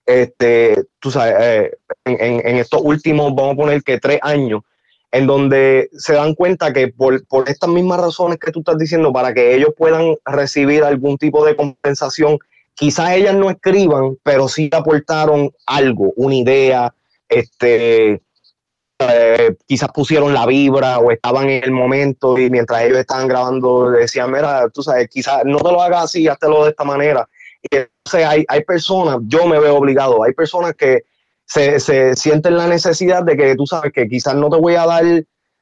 este, 0.09 0.85
tú 0.99 1.11
sabes, 1.11 1.35
eh, 1.39 1.71
en, 2.05 2.45
en, 2.45 2.57
estos 2.57 2.81
últimos, 2.83 3.33
vamos 3.35 3.53
a 3.53 3.57
poner 3.57 3.83
que 3.83 3.99
tres 3.99 4.19
años, 4.23 4.63
en 5.11 5.27
donde 5.27 5.89
se 5.93 6.13
dan 6.13 6.35
cuenta 6.35 6.71
que 6.71 6.89
por, 6.89 7.25
por, 7.25 7.49
estas 7.49 7.69
mismas 7.69 7.99
razones 7.99 8.37
que 8.39 8.51
tú 8.51 8.59
estás 8.59 8.77
diciendo, 8.77 9.11
para 9.11 9.33
que 9.33 9.55
ellos 9.55 9.73
puedan 9.77 10.15
recibir 10.25 10.83
algún 10.83 11.17
tipo 11.17 11.45
de 11.45 11.55
compensación, 11.55 12.37
quizás 12.75 13.11
ellas 13.11 13.35
no 13.35 13.49
escriban, 13.49 14.17
pero 14.23 14.47
sí 14.47 14.69
aportaron 14.71 15.51
algo, 15.65 16.13
una 16.15 16.35
idea, 16.35 16.93
este, 17.27 18.21
eh, 18.99 19.55
quizás 19.65 19.89
pusieron 19.93 20.33
la 20.33 20.45
vibra 20.45 20.99
o 20.99 21.11
estaban 21.11 21.49
en 21.49 21.63
el 21.63 21.71
momento 21.71 22.37
y 22.37 22.49
mientras 22.49 22.83
ellos 22.83 22.97
estaban 22.97 23.27
grabando 23.27 23.91
decían, 23.91 24.31
mira, 24.31 24.69
tú 24.69 24.83
sabes, 24.83 25.07
quizás 25.09 25.43
no 25.45 25.57
te 25.59 25.71
lo 25.71 25.81
hagas 25.81 26.05
así, 26.05 26.27
hazlo 26.27 26.65
de 26.65 26.71
esta 26.71 26.83
manera. 26.83 27.27
Y 27.61 27.75
entonces 27.75 28.25
hay, 28.27 28.45
hay 28.47 28.63
personas, 28.63 29.17
yo 29.23 29.47
me 29.47 29.59
veo 29.59 29.75
obligado, 29.75 30.23
hay 30.23 30.33
personas 30.33 30.75
que 30.75 31.03
se, 31.49 31.79
se, 31.79 32.15
sienten 32.15 32.57
la 32.57 32.67
necesidad 32.67 33.23
de 33.23 33.35
que 33.35 33.55
tú 33.55 33.65
sabes 33.65 33.91
que 33.91 34.07
quizás 34.07 34.35
no 34.35 34.49
te 34.49 34.57
voy 34.57 34.75
a 34.75 34.85
dar 34.85 35.03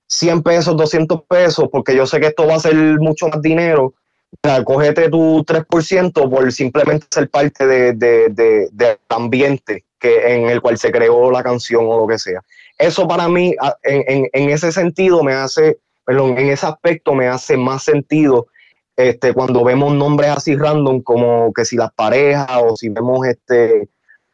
100 0.08 0.44
pesos, 0.44 0.76
200 0.76 1.24
pesos, 1.24 1.70
porque 1.72 1.96
yo 1.96 2.06
sé 2.06 2.20
que 2.20 2.28
esto 2.28 2.46
va 2.46 2.56
a 2.56 2.60
ser 2.60 2.76
mucho 3.00 3.28
más 3.30 3.42
dinero. 3.42 3.94
O 4.44 4.64
cógete 4.66 5.10
tu 5.10 5.46
3% 5.46 6.30
por 6.30 6.52
simplemente 6.52 7.08
ser 7.10 7.30
parte 7.30 7.66
de, 7.66 7.94
de, 7.94 8.28
de, 8.30 8.68
del 8.74 8.98
ambiente 9.08 9.86
que, 9.98 10.36
en 10.36 10.50
el 10.50 10.62
cual 10.62 10.78
se 10.78 10.92
creó 10.92 11.32
la 11.32 11.42
canción 11.42 11.86
o 11.88 12.02
lo 12.02 12.08
que 12.08 12.20
sea. 12.20 12.42
Eso 12.78 13.08
para 13.08 13.30
mí, 13.30 13.56
en, 13.84 14.04
en, 14.08 14.30
en 14.34 14.50
ese 14.50 14.74
sentido, 14.74 15.24
me 15.24 15.34
hace, 15.34 15.80
perdón, 16.06 16.38
en 16.38 16.50
ese 16.50 16.66
aspecto 16.66 17.14
me 17.14 17.28
hace 17.28 17.56
más 17.56 17.84
sentido 17.84 18.48
este, 18.98 19.34
cuando 19.34 19.64
vemos 19.64 19.94
nombres 19.94 20.32
así 20.32 20.56
random 20.56 21.02
como 21.02 21.54
que 21.54 21.64
si 21.64 21.78
las 21.78 21.94
parejas 21.94 22.50
o 22.64 22.76
si 22.76 22.90
vemos 22.90 23.26
este, 23.28 23.88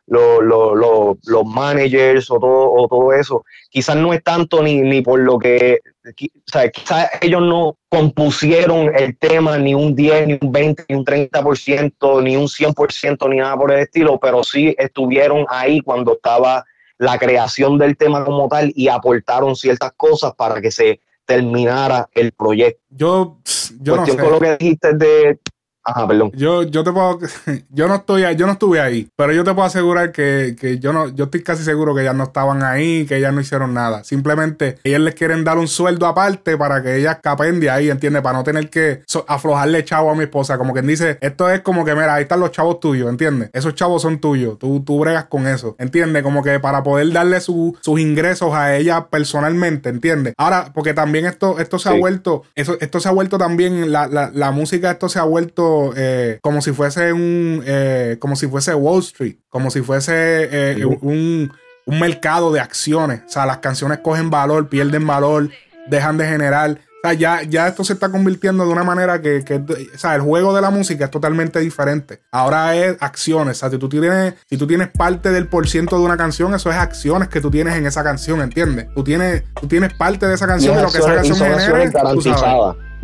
los, 0.07 0.43
los, 0.43 1.17
los 1.25 1.45
managers 1.45 2.29
o 2.29 2.39
todo, 2.39 2.71
o 2.73 2.87
todo 2.87 3.13
eso. 3.13 3.43
Quizás 3.69 3.95
no 3.95 4.13
es 4.13 4.23
tanto 4.23 4.61
ni, 4.61 4.81
ni 4.81 5.01
por 5.01 5.19
lo 5.19 5.39
que, 5.39 5.79
o 6.05 6.51
sea, 6.51 6.69
quizás 6.69 7.09
ellos 7.21 7.41
no 7.41 7.77
compusieron 7.89 8.93
el 8.95 9.17
tema 9.17 9.57
ni 9.57 9.73
un 9.73 9.95
10, 9.95 10.27
ni 10.27 10.39
un 10.41 10.51
20, 10.51 10.85
ni 10.89 10.95
un 10.95 11.05
30%, 11.05 12.23
ni 12.23 12.35
un 12.35 12.47
100%, 12.47 13.29
ni 13.29 13.37
nada 13.37 13.57
por 13.57 13.71
el 13.71 13.79
estilo, 13.79 14.19
pero 14.19 14.43
sí 14.43 14.75
estuvieron 14.77 15.45
ahí 15.49 15.81
cuando 15.81 16.13
estaba 16.13 16.65
la 16.97 17.17
creación 17.17 17.77
del 17.77 17.97
tema 17.97 18.23
como 18.23 18.47
tal 18.47 18.71
y 18.75 18.87
aportaron 18.87 19.55
ciertas 19.55 19.93
cosas 19.93 20.33
para 20.35 20.61
que 20.61 20.71
se 20.71 20.99
terminara 21.25 22.09
el 22.13 22.31
proyecto. 22.33 22.81
Yo, 22.89 23.37
yo 23.79 23.95
no 23.95 24.05
sé. 24.05 24.17
con 24.17 24.31
lo 24.31 24.39
que 24.39 24.57
dijiste 24.57 24.93
de 24.93 25.39
Ajá, 25.85 26.07
perdón. 26.07 26.31
Yo, 26.33 26.63
yo 26.63 26.83
te 26.83 26.91
puedo, 26.91 27.19
yo 27.69 27.87
no 27.87 27.95
estoy 27.95 28.23
yo 28.37 28.45
no 28.45 28.53
estuve 28.53 28.79
ahí, 28.79 29.09
pero 29.17 29.33
yo 29.33 29.43
te 29.43 29.53
puedo 29.53 29.65
asegurar 29.67 30.11
que, 30.11 30.55
que, 30.59 30.79
yo 30.79 30.93
no, 30.93 31.09
yo 31.09 31.25
estoy 31.25 31.43
casi 31.43 31.63
seguro 31.63 31.93
que 31.93 32.01
ellas 32.01 32.15
no 32.15 32.23
estaban 32.23 32.63
ahí, 32.63 33.05
que 33.05 33.17
ellas 33.17 33.33
no 33.33 33.41
hicieron 33.41 33.73
nada. 33.73 34.03
Simplemente 34.03 34.77
ellas 34.83 35.01
les 35.01 35.15
quieren 35.15 35.43
dar 35.43 35.57
un 35.57 35.67
sueldo 35.67 36.07
aparte 36.07 36.57
para 36.57 36.81
que 36.81 36.95
ellas 36.95 37.17
capen 37.21 37.59
de 37.59 37.69
ahí, 37.69 37.89
¿entiendes? 37.89 38.21
Para 38.21 38.37
no 38.37 38.43
tener 38.43 38.69
que 38.69 39.01
aflojarle 39.27 39.83
chavo 39.83 40.11
a 40.11 40.15
mi 40.15 40.23
esposa. 40.23 40.57
Como 40.57 40.71
quien 40.73 40.87
dice, 40.87 41.17
esto 41.19 41.49
es 41.49 41.61
como 41.61 41.83
que, 41.83 41.93
mira, 41.93 42.13
ahí 42.15 42.23
están 42.23 42.39
los 42.39 42.51
chavos 42.51 42.79
tuyos, 42.79 43.09
¿entiendes? 43.09 43.49
Esos 43.51 43.75
chavos 43.75 44.01
son 44.01 44.19
tuyos, 44.19 44.57
tú, 44.59 44.81
tú 44.85 44.99
bregas 44.99 45.25
con 45.25 45.47
eso, 45.47 45.75
¿entiendes? 45.79 46.23
Como 46.23 46.43
que 46.43 46.59
para 46.61 46.81
poder 46.83 47.11
darle 47.11 47.41
su, 47.41 47.77
sus 47.81 47.99
ingresos 47.99 48.53
a 48.53 48.75
ella 48.77 49.07
personalmente, 49.09 49.89
¿entiendes? 49.89 50.33
Ahora, 50.37 50.71
porque 50.73 50.93
también 50.93 51.25
esto, 51.25 51.59
esto 51.59 51.77
se 51.77 51.89
sí. 51.89 51.95
ha 51.95 51.99
vuelto, 51.99 52.43
eso, 52.55 52.77
esto 52.79 53.01
se 53.01 53.09
ha 53.09 53.11
vuelto 53.11 53.37
también, 53.37 53.91
la, 53.91 54.07
la, 54.07 54.31
la 54.33 54.51
música, 54.51 54.91
esto 54.91 55.09
se 55.09 55.19
ha 55.19 55.23
vuelto 55.23 55.72
eh, 55.95 56.39
como 56.41 56.61
si 56.61 56.71
fuese 56.71 57.13
un 57.13 57.61
eh, 57.65 58.17
como 58.19 58.35
si 58.35 58.47
fuese 58.47 58.73
Wall 58.73 58.99
Street, 58.99 59.37
como 59.49 59.71
si 59.71 59.81
fuese 59.81 60.13
eh, 60.13 60.85
un, 60.85 61.51
un, 61.85 61.99
mercado 61.99 62.51
de 62.51 62.59
acciones. 62.59 63.21
O 63.25 63.29
sea, 63.29 63.45
las 63.45 63.57
canciones 63.57 63.99
cogen 63.99 64.29
valor, 64.29 64.69
pierden 64.69 65.05
valor, 65.05 65.49
dejan 65.87 66.17
de 66.17 66.27
generar. 66.27 66.71
O 66.71 67.07
sea, 67.07 67.13
ya, 67.13 67.43
ya 67.43 67.67
esto 67.67 67.83
se 67.83 67.93
está 67.93 68.09
convirtiendo 68.09 68.65
de 68.65 68.71
una 68.71 68.83
manera 68.83 69.21
que, 69.21 69.43
que 69.43 69.55
o 69.55 69.97
sea, 69.97 70.15
el 70.15 70.21
juego 70.21 70.55
de 70.55 70.61
la 70.61 70.69
música 70.69 71.05
es 71.05 71.11
totalmente 71.11 71.59
diferente. 71.59 72.21
Ahora 72.31 72.75
es 72.75 72.95
acciones. 73.01 73.57
O 73.57 73.59
sea, 73.59 73.69
si 73.69 73.77
tú 73.77 73.89
tienes, 73.89 74.35
si 74.49 74.57
tú 74.57 74.65
tienes 74.67 74.87
parte 74.87 75.31
del 75.31 75.47
por 75.47 75.67
ciento 75.67 75.97
de 75.99 76.05
una 76.05 76.15
canción, 76.15 76.53
eso 76.53 76.71
es 76.71 76.77
acciones 76.77 77.27
que 77.27 77.41
tú 77.41 77.51
tienes 77.51 77.75
en 77.75 77.85
esa 77.85 78.03
canción, 78.03 78.41
¿entiendes? 78.41 78.87
Tú 78.95 79.03
tienes, 79.03 79.43
tú 79.59 79.67
tienes 79.67 79.93
parte 79.93 80.27
de 80.27 80.35
esa 80.35 80.47
canción 80.47 80.79
y, 80.79 80.81
lo 80.81 80.91
que 80.91 80.99
esa 80.99 81.15
canción 81.15 81.37
genere. 81.37 81.91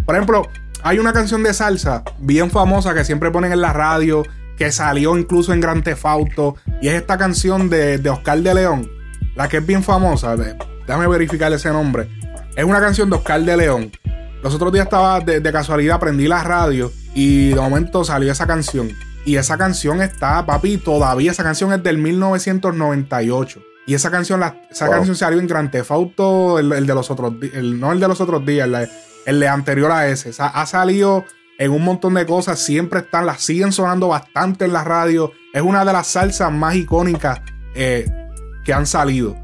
Por 0.06 0.16
ejemplo, 0.16 0.48
hay 0.84 1.00
una 1.00 1.14
canción 1.14 1.44
de 1.44 1.54
salsa 1.54 2.04
bien 2.20 2.52
famosa 2.52 2.94
que 2.94 3.04
siempre 3.04 3.32
ponen 3.32 3.52
en 3.52 3.62
la 3.62 3.74
radio, 3.74 4.24
que 4.58 4.72
salió 4.72 5.18
incluso 5.18 5.54
en 5.54 5.62
Gran 5.62 5.84
Tefauto, 5.84 6.56
y 6.82 6.88
es 6.88 6.96
esta 6.96 7.18
canción 7.18 7.70
de, 7.70 7.98
de 7.98 8.10
Oscar 8.10 8.40
de 8.40 8.54
León, 8.54 8.90
la 9.36 9.48
que 9.48 9.58
es 9.58 9.66
bien 9.66 9.84
famosa. 9.84 10.36
De, 10.36 10.56
déjame 10.88 11.08
verificar 11.08 11.52
ese 11.52 11.70
nombre. 11.70 12.10
Es 12.56 12.64
una 12.64 12.80
canción 12.80 13.10
de 13.10 13.18
Oscar 13.18 13.42
de 13.42 13.58
León. 13.58 13.92
Los 14.44 14.54
otros 14.56 14.72
días 14.72 14.86
estaba 14.86 15.20
de, 15.20 15.40
de 15.40 15.52
casualidad, 15.52 16.00
prendí 16.00 16.28
la 16.28 16.44
radio 16.44 16.92
y 17.14 17.50
de 17.50 17.56
momento 17.56 18.04
salió 18.04 18.32
esa 18.32 18.48
canción. 18.48 18.90
Y 19.26 19.36
esa 19.36 19.58
canción 19.58 20.02
está, 20.02 20.46
papi, 20.46 20.78
todavía 20.78 21.32
esa 21.32 21.44
canción 21.44 21.74
es 21.74 21.84
del 21.84 21.98
1998. 21.98 23.62
Y 23.86 23.96
esa 23.96 24.12
canción, 24.12 24.40
la, 24.40 24.62
esa 24.70 24.86
wow. 24.86 24.96
canción 24.96 25.16
salió 25.16 25.40
en 25.40 25.48
Gran 25.48 25.72
Tefauto, 25.72 26.60
el, 26.60 26.72
el, 26.72 26.86
de 26.86 26.94
los 26.94 27.12
otros 27.12 27.34
el, 27.54 27.80
no 27.80 27.92
el 27.92 28.00
de 28.00 28.08
los 28.08 28.22
otros 28.22 28.46
días, 28.46 28.68
la, 28.70 28.88
el 29.30 29.40
de 29.40 29.48
anterior 29.48 29.92
a 29.92 30.08
ese. 30.08 30.30
O 30.30 30.34
sea, 30.34 30.48
ha 30.48 30.66
salido 30.66 31.24
en 31.60 31.72
un 31.72 31.84
montón 31.84 32.16
de 32.16 32.26
cosas, 32.26 32.60
siempre 32.60 33.02
están, 33.02 33.26
las 33.26 33.42
siguen 33.42 33.72
sonando 33.72 34.08
bastante 34.08 34.66
en 34.66 34.74
la 34.74 34.84
radio. 34.84 35.32
Es 35.54 35.62
una 35.62 35.86
de 35.86 35.94
las 35.94 36.08
salsas 36.08 36.52
más 36.52 36.76
icónicas 36.76 37.42
eh, 37.76 38.10
que 38.66 38.74
han 38.74 38.88
salido. 38.88 39.36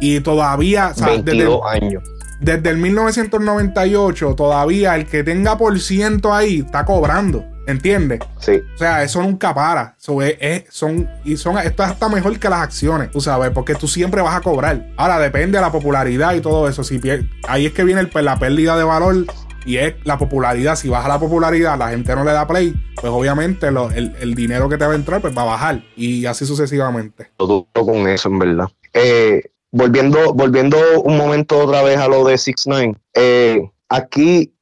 Y 0.00 0.20
todavía, 0.20 0.92
o 0.94 0.94
sea, 0.94 1.08
22 1.08 1.60
desde, 1.72 1.86
años. 1.86 2.02
desde 2.40 2.70
el 2.70 2.78
1998 2.78 4.34
todavía 4.34 4.94
el 4.94 5.06
que 5.06 5.24
tenga 5.24 5.58
por 5.58 5.78
ciento 5.78 6.32
ahí 6.32 6.60
está 6.64 6.84
cobrando. 6.84 7.44
¿Entiendes? 7.68 8.20
Sí. 8.40 8.62
O 8.74 8.78
sea, 8.78 9.02
eso 9.02 9.22
nunca 9.22 9.54
para. 9.54 9.94
Eso 10.00 10.22
es, 10.22 10.36
es- 10.40 10.64
son, 10.70 11.08
y 11.24 11.36
son, 11.36 11.58
esto 11.58 11.82
es 11.82 11.90
hasta 11.90 12.08
mejor 12.08 12.38
que 12.38 12.48
las 12.48 12.60
acciones, 12.62 13.10
tú 13.10 13.20
sabes, 13.20 13.50
porque 13.50 13.74
tú 13.74 13.86
siempre 13.86 14.22
vas 14.22 14.34
a 14.36 14.40
cobrar. 14.40 14.86
Ahora 14.96 15.18
depende 15.18 15.58
de 15.58 15.62
la 15.62 15.70
popularidad 15.70 16.34
y 16.34 16.40
todo 16.40 16.66
eso. 16.68 16.82
Si 16.82 16.98
pier- 16.98 17.28
ahí 17.46 17.66
es 17.66 17.72
que 17.72 17.84
viene 17.84 18.00
el- 18.00 18.10
la 18.24 18.38
pérdida 18.38 18.76
de 18.76 18.84
valor 18.84 19.26
y 19.66 19.76
es 19.76 19.94
la 20.04 20.16
popularidad. 20.16 20.76
Si 20.76 20.88
baja 20.88 21.08
la 21.08 21.18
popularidad, 21.20 21.78
la 21.78 21.90
gente 21.90 22.14
no 22.16 22.24
le 22.24 22.32
da 22.32 22.46
play, 22.46 22.74
pues 22.94 23.12
obviamente 23.12 23.70
lo- 23.70 23.90
el, 23.90 24.16
el 24.18 24.34
dinero 24.34 24.68
que 24.70 24.78
te 24.78 24.86
va 24.86 24.92
a 24.92 24.96
entrar 24.96 25.20
pues 25.20 25.36
va 25.36 25.42
a 25.42 25.46
bajar 25.46 25.82
y 25.94 26.24
así 26.24 26.46
sucesivamente. 26.46 27.30
duro 27.38 27.66
con 27.74 28.08
eso, 28.08 28.30
en 28.30 28.38
verdad. 28.38 28.68
Eh, 28.94 29.42
volviendo, 29.70 30.32
volviendo 30.32 30.78
un 31.02 31.18
momento 31.18 31.58
otra 31.58 31.82
vez 31.82 31.98
a 31.98 32.08
lo 32.08 32.24
de 32.24 32.38
6 32.38 32.56
9 32.66 32.94
eh, 33.14 33.70
aquí 33.90 34.54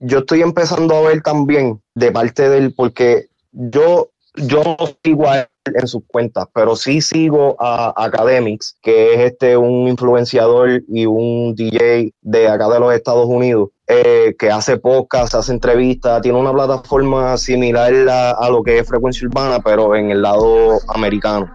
yo 0.00 0.18
estoy 0.18 0.42
empezando 0.42 0.94
a 0.96 1.08
ver 1.08 1.22
también 1.22 1.80
de 1.94 2.12
parte 2.12 2.48
del, 2.48 2.74
porque 2.74 3.26
yo, 3.52 4.10
yo 4.34 4.62
no 4.64 4.76
sigo 5.02 5.28
a 5.28 5.40
él 5.40 5.46
en 5.66 5.88
sus 5.88 6.02
cuentas, 6.06 6.46
pero 6.52 6.76
sí 6.76 7.00
sigo 7.00 7.56
a 7.58 7.92
Academics, 7.96 8.76
que 8.82 9.14
es 9.14 9.20
este 9.32 9.56
un 9.56 9.88
influenciador 9.88 10.82
y 10.88 11.06
un 11.06 11.54
DJ 11.54 12.12
de 12.20 12.48
acá 12.48 12.68
de 12.68 12.80
los 12.80 12.92
Estados 12.92 13.26
Unidos, 13.26 13.70
eh, 13.86 14.34
que 14.38 14.50
hace 14.50 14.76
podcast, 14.76 15.34
hace 15.34 15.52
entrevistas, 15.52 16.20
tiene 16.22 16.38
una 16.38 16.52
plataforma 16.52 17.36
similar 17.36 17.92
a, 18.08 18.32
a 18.32 18.50
lo 18.50 18.62
que 18.62 18.78
es 18.78 18.86
Frecuencia 18.86 19.26
Urbana, 19.26 19.60
pero 19.60 19.94
en 19.96 20.10
el 20.10 20.22
lado 20.22 20.78
americano. 20.88 21.50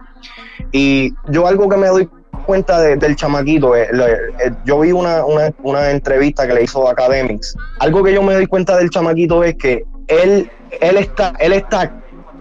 Y 0.72 1.12
yo 1.28 1.46
algo 1.46 1.68
que 1.68 1.76
me 1.76 1.88
doy 1.88 2.08
cuenta 2.40 2.80
de- 2.80 2.96
del 2.96 3.16
chamaquito, 3.16 3.74
eh, 3.76 3.88
eh, 3.92 4.50
yo 4.64 4.80
vi 4.80 4.92
una, 4.92 5.24
una, 5.24 5.90
entrevista 5.90 6.46
que 6.46 6.54
le 6.54 6.62
hizo 6.64 6.88
Academics. 6.88 7.54
Algo 7.78 8.02
que 8.02 8.12
yo 8.14 8.22
me 8.22 8.34
doy 8.34 8.46
cuenta 8.46 8.76
del 8.76 8.90
chamaquito 8.90 9.42
es 9.44 9.54
que 9.56 9.84
él, 10.08 10.50
él, 10.80 10.96
está, 10.96 11.32
él 11.38 11.52
está 11.52 11.92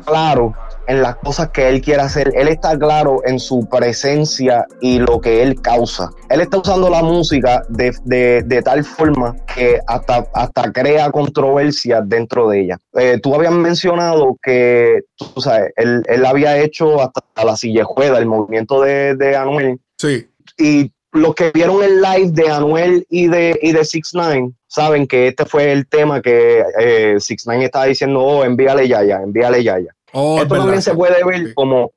claro 0.05 0.53
en 0.87 1.03
las 1.03 1.17
cosas 1.17 1.49
que 1.51 1.69
él 1.69 1.81
quiere 1.81 2.01
hacer, 2.01 2.31
él 2.35 2.47
está 2.47 2.75
claro 2.75 3.21
en 3.23 3.39
su 3.39 3.67
presencia 3.69 4.65
y 4.81 4.97
lo 4.97 5.21
que 5.21 5.43
él 5.43 5.61
causa. 5.61 6.09
Él 6.29 6.41
está 6.41 6.57
usando 6.57 6.89
la 6.89 7.03
música 7.03 7.61
de, 7.69 7.93
de- 8.05 8.41
de 8.43 8.61
tal 8.63 8.83
forma 8.83 9.35
que 9.55 9.79
hasta, 9.85 10.25
hasta 10.33 10.71
crea 10.71 11.11
controversia 11.11 12.01
dentro 12.01 12.49
de 12.49 12.61
ella. 12.61 12.77
Eh, 12.97 13.19
tú 13.21 13.35
habías 13.35 13.51
mencionado 13.51 14.35
que 14.41 15.01
tú 15.15 15.39
sabes, 15.41 15.71
él, 15.75 16.01
él 16.07 16.25
había 16.25 16.57
hecho 16.57 16.99
hasta 17.01 17.21
la 17.45 17.55
sillejuela, 17.55 18.17
el 18.17 18.25
movimiento 18.25 18.81
de, 18.81 19.13
de 19.15 19.35
Anuel, 19.35 19.79
Sí. 19.99 20.27
y 20.57 20.91
los 21.11 21.33
que 21.35 21.51
vieron 21.51 21.83
el 21.83 22.01
live 22.01 22.31
de 22.31 22.49
Anuel 22.49 23.05
y 23.09 23.27
de, 23.27 23.57
y 23.63 23.71
de 23.73 23.83
6 23.83 24.11
9 24.13 24.51
saben 24.67 25.07
que 25.07 25.27
este 25.29 25.43
fue 25.45 25.71
el 25.71 25.87
tema 25.87 26.21
que 26.21 26.63
eh, 26.79 27.15
6 27.19 27.43
9 27.47 27.65
estaba 27.65 27.85
diciendo, 27.85 28.19
oh, 28.21 28.43
envíale 28.45 28.87
Yaya, 28.87 29.17
envíale 29.23 29.63
Yaya. 29.63 29.91
Oh, 30.13 30.37
es 30.37 30.43
Esto 30.43 30.55
también 30.55 30.81
se 30.83 30.93
puede 30.93 31.23
ver 31.25 31.53
como 31.55 31.91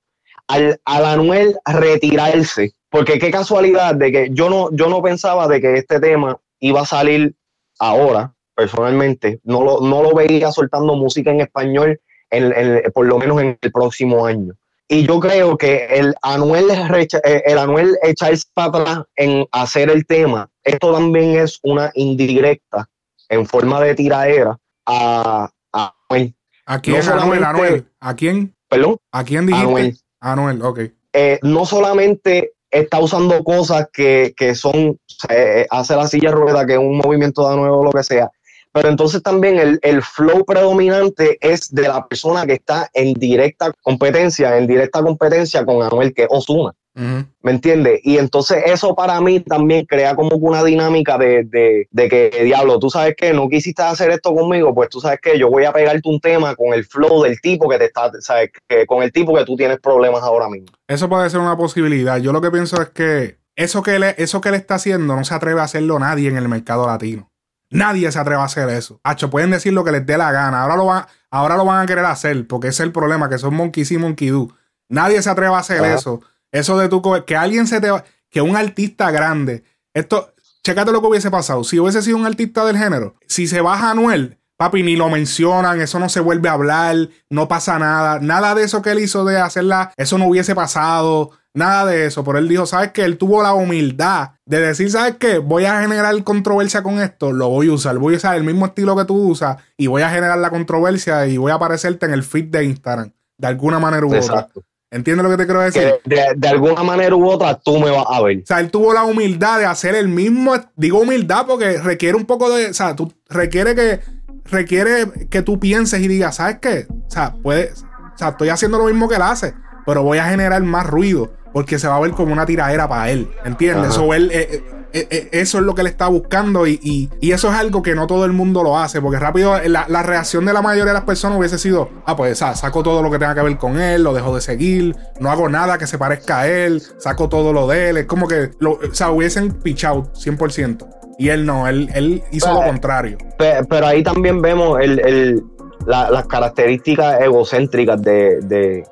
al, 0.48 0.80
al 0.86 1.04
Anuel 1.04 1.56
retirarse, 1.66 2.72
porque 2.90 3.18
qué 3.18 3.30
casualidad 3.30 3.94
de 3.94 4.10
que 4.10 4.28
yo 4.32 4.48
no, 4.50 4.70
yo 4.72 4.88
no 4.88 5.02
pensaba 5.02 5.46
de 5.46 5.60
que 5.60 5.74
este 5.76 6.00
tema 6.00 6.38
iba 6.60 6.80
a 6.80 6.86
salir 6.86 7.34
ahora, 7.78 8.34
personalmente, 8.54 9.40
no 9.44 9.62
lo, 9.62 9.80
no 9.80 10.02
lo 10.02 10.14
veía 10.14 10.50
soltando 10.52 10.96
música 10.96 11.30
en 11.30 11.40
español 11.42 12.00
en- 12.30 12.52
en- 12.56 12.92
por 12.92 13.06
lo 13.06 13.18
menos 13.18 13.40
en 13.42 13.58
el 13.60 13.72
próximo 13.72 14.24
año. 14.26 14.54
Y 14.88 15.06
yo 15.06 15.20
creo 15.20 15.56
que 15.56 15.86
el 15.86 16.14
Anuel, 16.22 16.66
eh, 16.70 17.42
el 17.46 17.58
Anuel 17.58 17.96
echarse 18.02 18.44
para 18.52 18.68
atrás 18.68 18.98
en 19.16 19.46
hacer 19.52 19.88
el 19.90 20.04
tema, 20.06 20.50
esto 20.64 20.92
también 20.92 21.36
es 21.38 21.58
una 21.62 21.90
indirecta 21.94 22.88
en 23.28 23.46
forma 23.46 23.80
de 23.80 23.94
tiraera 23.94 24.58
a, 24.86 25.50
a 25.72 25.94
Anuel. 26.10 26.34
¿A 26.66 26.80
quién? 26.80 27.04
no 27.04 27.12
Anuel, 27.12 27.44
Anuel. 27.44 27.86
¿A 28.00 28.14
quién? 28.14 28.54
Perdón, 28.68 28.96
¿A 29.12 29.24
quién 29.24 29.46
dijiste? 29.46 29.66
Anuel. 29.66 29.98
Anuel, 30.20 30.62
ok. 30.62 30.80
eh, 31.14 31.38
no 31.42 31.64
solamente 31.66 32.52
está 32.70 33.00
usando 33.00 33.42
cosas 33.44 33.88
que, 33.92 34.32
que 34.36 34.54
son, 34.54 34.98
eh, 35.28 35.66
hace 35.70 35.94
la 35.96 36.06
silla 36.06 36.30
rueda, 36.30 36.64
que 36.66 36.74
es 36.74 36.78
un 36.78 36.98
movimiento 36.98 37.48
de 37.50 37.56
nuevo 37.56 37.80
o 37.80 37.84
lo 37.84 37.90
que 37.92 38.02
sea, 38.02 38.30
pero 38.72 38.88
entonces 38.88 39.22
también 39.22 39.58
el, 39.58 39.78
el 39.82 40.02
flow 40.02 40.44
predominante 40.44 41.38
es 41.40 41.72
de 41.74 41.82
la 41.82 42.06
persona 42.06 42.46
que 42.46 42.54
está 42.54 42.90
en 42.94 43.14
directa 43.14 43.72
competencia, 43.82 44.56
en 44.56 44.66
directa 44.66 45.02
competencia 45.02 45.64
con 45.64 45.82
Anuel, 45.82 46.14
que 46.14 46.22
es 46.22 46.28
Osuna. 46.30 46.72
¿Me 46.94 47.50
entiendes? 47.50 48.00
Y 48.02 48.18
entonces 48.18 48.62
eso 48.66 48.94
para 48.94 49.18
mí 49.20 49.40
también 49.40 49.86
crea 49.86 50.14
como 50.14 50.30
que 50.30 50.36
una 50.44 50.62
dinámica 50.62 51.16
de, 51.16 51.44
de, 51.44 51.88
de 51.90 52.08
que, 52.08 52.44
diablo, 52.44 52.78
tú 52.78 52.90
sabes 52.90 53.14
que 53.16 53.32
no 53.32 53.48
quisiste 53.48 53.82
hacer 53.82 54.10
esto 54.10 54.34
conmigo, 54.34 54.74
pues 54.74 54.90
tú 54.90 55.00
sabes 55.00 55.18
que 55.22 55.38
yo 55.38 55.50
voy 55.50 55.64
a 55.64 55.72
pegarte 55.72 56.06
un 56.08 56.20
tema 56.20 56.54
con 56.54 56.74
el 56.74 56.84
flow 56.84 57.22
del 57.22 57.40
tipo 57.40 57.68
que 57.68 57.78
te 57.78 57.86
está, 57.86 58.10
sabes, 58.20 58.50
que, 58.68 58.84
con 58.84 59.02
el 59.02 59.10
tipo 59.10 59.34
que 59.34 59.44
tú 59.44 59.56
tienes 59.56 59.80
problemas 59.80 60.22
ahora 60.22 60.50
mismo. 60.50 60.68
Eso 60.86 61.08
puede 61.08 61.30
ser 61.30 61.40
una 61.40 61.56
posibilidad. 61.56 62.18
Yo 62.18 62.30
lo 62.30 62.42
que 62.42 62.50
pienso 62.50 62.80
es 62.82 62.90
que 62.90 63.38
eso 63.56 63.82
que, 63.82 63.96
él, 63.96 64.04
eso 64.18 64.40
que 64.42 64.50
él 64.50 64.54
está 64.56 64.74
haciendo 64.74 65.16
no 65.16 65.24
se 65.24 65.34
atreve 65.34 65.60
a 65.60 65.64
hacerlo 65.64 65.98
nadie 65.98 66.28
en 66.28 66.36
el 66.36 66.48
mercado 66.48 66.86
latino. 66.86 67.31
Nadie 67.72 68.10
se 68.12 68.18
atreve 68.18 68.40
a 68.40 68.44
hacer 68.44 68.68
eso. 68.68 69.00
Hacho, 69.02 69.30
pueden 69.30 69.50
decir 69.50 69.72
lo 69.72 69.82
que 69.84 69.92
les 69.92 70.06
dé 70.06 70.16
la 70.18 70.30
gana. 70.32 70.62
Ahora 70.62 70.76
lo, 70.76 70.86
van, 70.86 71.06
ahora 71.30 71.56
lo 71.56 71.64
van 71.64 71.82
a 71.82 71.86
querer 71.86 72.04
hacer 72.04 72.46
porque 72.46 72.68
ese 72.68 72.82
es 72.82 72.86
el 72.86 72.92
problema, 72.92 73.28
que 73.28 73.38
son 73.38 73.54
monkey 73.54 73.84
see, 73.84 73.98
monkey 73.98 74.28
do. 74.28 74.48
Nadie 74.88 75.20
se 75.22 75.30
atreve 75.30 75.54
a 75.54 75.58
hacer 75.58 75.80
eso. 75.94 76.20
Eso 76.50 76.78
de 76.78 76.88
tu 76.88 77.02
que 77.26 77.36
alguien 77.36 77.66
se 77.66 77.80
te 77.80 77.90
va- 77.90 78.04
que 78.30 78.40
un 78.42 78.56
artista 78.56 79.10
grande. 79.10 79.64
Esto, 79.94 80.34
chécate 80.62 80.92
lo 80.92 81.00
que 81.00 81.06
hubiese 81.08 81.30
pasado. 81.30 81.64
Si 81.64 81.78
hubiese 81.78 82.02
sido 82.02 82.16
un 82.18 82.26
artista 82.26 82.64
del 82.64 82.76
género, 82.78 83.14
si 83.26 83.46
se 83.46 83.60
baja 83.60 83.90
Anuel, 83.90 84.38
papi, 84.56 84.82
ni 84.82 84.96
lo 84.96 85.08
mencionan, 85.08 85.80
eso 85.80 85.98
no 85.98 86.08
se 86.08 86.20
vuelve 86.20 86.48
a 86.48 86.52
hablar, 86.52 86.96
no 87.30 87.48
pasa 87.48 87.78
nada. 87.78 88.20
Nada 88.20 88.54
de 88.54 88.64
eso 88.64 88.80
que 88.82 88.90
él 88.90 88.98
hizo 89.00 89.24
de 89.24 89.40
hacerla, 89.40 89.92
eso 89.96 90.18
no 90.18 90.26
hubiese 90.26 90.54
pasado. 90.54 91.30
Nada 91.54 91.84
de 91.86 92.06
eso. 92.06 92.24
Pero 92.24 92.38
él 92.38 92.48
dijo, 92.48 92.66
¿sabes 92.66 92.92
qué? 92.92 93.04
Él 93.04 93.18
tuvo 93.18 93.42
la 93.42 93.54
humildad 93.54 94.30
de 94.46 94.60
decir, 94.60 94.90
¿sabes 94.90 95.16
qué? 95.18 95.38
Voy 95.38 95.64
a 95.64 95.80
generar 95.80 96.22
controversia 96.24 96.82
con 96.82 97.00
esto, 97.00 97.32
lo 97.32 97.48
voy 97.48 97.68
a 97.68 97.72
usar. 97.72 97.98
Voy 97.98 98.14
a 98.14 98.16
usar 98.16 98.36
el 98.36 98.44
mismo 98.44 98.66
estilo 98.66 98.96
que 98.96 99.04
tú 99.04 99.14
usas 99.14 99.58
y 99.76 99.86
voy 99.86 100.02
a 100.02 100.10
generar 100.10 100.38
la 100.38 100.50
controversia 100.50 101.26
y 101.26 101.36
voy 101.36 101.52
a 101.52 101.56
aparecerte 101.56 102.06
en 102.06 102.12
el 102.12 102.22
feed 102.22 102.46
de 102.46 102.64
Instagram. 102.64 103.12
De 103.36 103.48
alguna 103.48 103.78
manera 103.78 104.06
u 104.06 104.14
otra. 104.14 104.48
¿Entiendes 104.90 105.24
lo 105.24 105.30
que 105.30 105.38
te 105.38 105.46
quiero 105.46 105.60
decir? 105.62 105.94
que 106.04 106.14
de, 106.14 106.22
de 106.36 106.48
alguna 106.48 106.82
manera 106.82 107.16
u 107.16 107.26
otra 107.26 107.54
tú 107.54 107.78
me 107.78 107.90
vas 107.90 108.04
a 108.08 108.22
ver. 108.22 108.38
O 108.38 108.46
sea, 108.46 108.60
él 108.60 108.70
tuvo 108.70 108.92
la 108.92 109.04
humildad 109.04 109.58
de 109.58 109.64
hacer 109.64 109.94
el 109.94 110.08
mismo, 110.08 110.54
digo 110.76 111.00
humildad 111.00 111.46
porque 111.46 111.78
requiere 111.78 112.14
un 112.14 112.26
poco 112.26 112.54
de, 112.54 112.66
o 112.66 112.74
sea, 112.74 112.94
tú 112.94 113.10
requiere 113.30 113.74
que 113.74 114.00
requiere 114.44 115.10
que 115.30 115.40
tú 115.40 115.58
pienses 115.58 116.00
y 116.00 116.08
digas, 116.08 116.36
¿sabes 116.36 116.58
qué? 116.60 116.86
O 116.90 117.10
sea, 117.10 117.34
puedes, 117.42 117.84
o 118.14 118.18
sea, 118.18 118.28
estoy 118.30 118.50
haciendo 118.50 118.76
lo 118.76 118.84
mismo 118.84 119.08
que 119.08 119.14
él 119.14 119.22
hace, 119.22 119.54
pero 119.86 120.02
voy 120.02 120.18
a 120.18 120.26
generar 120.26 120.62
más 120.62 120.86
ruido 120.86 121.32
porque 121.52 121.78
se 121.78 121.88
va 121.88 121.96
a 121.96 122.00
ver 122.00 122.12
como 122.12 122.32
una 122.32 122.46
tiradera 122.46 122.88
para 122.88 123.10
él, 123.10 123.28
¿entiendes? 123.44 123.96
Él, 124.14 124.30
eh, 124.32 124.62
eh, 124.94 125.06
eh, 125.10 125.28
eso 125.32 125.58
es 125.58 125.64
lo 125.64 125.74
que 125.74 125.80
él 125.80 125.86
está 125.86 126.06
buscando 126.08 126.66
y, 126.66 126.78
y- 126.82 127.08
y 127.20 127.32
eso 127.32 127.48
es 127.48 127.54
algo 127.54 127.80
que 127.82 127.94
no 127.94 128.06
todo 128.06 128.26
el 128.26 128.32
mundo 128.32 128.62
lo 128.62 128.78
hace, 128.78 129.00
porque 129.00 129.18
rápido 129.18 129.58
la, 129.66 129.86
la 129.88 130.02
reacción 130.02 130.44
de 130.44 130.52
la 130.52 130.60
mayoría 130.60 130.84
de 130.92 130.92
las 130.92 131.04
personas 131.04 131.38
hubiese 131.38 131.58
sido, 131.58 131.88
ah, 132.04 132.14
pues 132.14 132.38
saco 132.38 132.82
todo 132.82 133.02
lo 133.02 133.10
que 133.10 133.18
tenga 133.18 133.34
que 133.34 133.40
ver 133.42 133.56
con 133.56 133.80
él, 133.80 134.02
lo 134.02 134.12
dejo 134.12 134.34
de 134.34 134.42
seguir, 134.42 134.94
no 135.18 135.30
hago 135.30 135.48
nada 135.48 135.78
que 135.78 135.86
se 135.86 135.96
parezca 135.96 136.40
a 136.40 136.48
él, 136.48 136.82
saco 136.98 137.28
todo 137.30 137.52
lo 137.54 137.66
de 137.66 137.88
él, 137.90 137.96
es 137.98 138.06
como 138.06 138.28
que, 138.28 138.50
lo, 138.58 138.72
o 138.72 138.78
sea, 138.94 139.10
hubiesen 139.10 139.52
pichado 139.52 140.12
100%. 140.14 140.86
Y 141.18 141.28
él 141.30 141.46
no, 141.46 141.68
él, 141.68 141.88
él 141.94 142.22
hizo 142.32 142.48
lo 142.52 142.62
contrario. 142.66 143.16
Pe- 143.38 143.64
Pero 143.68 143.86
ahí 143.86 144.02
también 144.02 144.42
vemos 144.42 144.78
el, 144.80 144.98
el- 145.00 145.42
la- 145.86 146.10
las 146.10 146.26
características 146.26 147.20
egocéntricas 147.20 148.00
de, 148.02 148.40
de- 148.42 148.84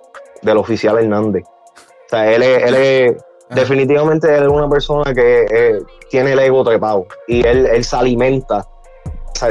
del 0.42 0.56
oficial 0.56 0.98
Hernández. 0.98 1.44
O 2.10 2.16
sea, 2.16 2.32
él 2.32 2.42
es, 2.42 2.62
él 2.64 2.74
es- 2.74 3.24
definitivamente 3.54 4.28
él 4.36 4.44
es 4.44 4.48
una 4.48 4.68
persona 4.68 5.12
que 5.14 5.44
eh, 5.50 5.78
tiene 6.08 6.32
el 6.32 6.38
ego 6.40 6.64
trepado 6.64 7.06
y 7.28 7.46
él, 7.46 7.66
él 7.66 7.84
se 7.84 7.96
alimenta 7.96 8.64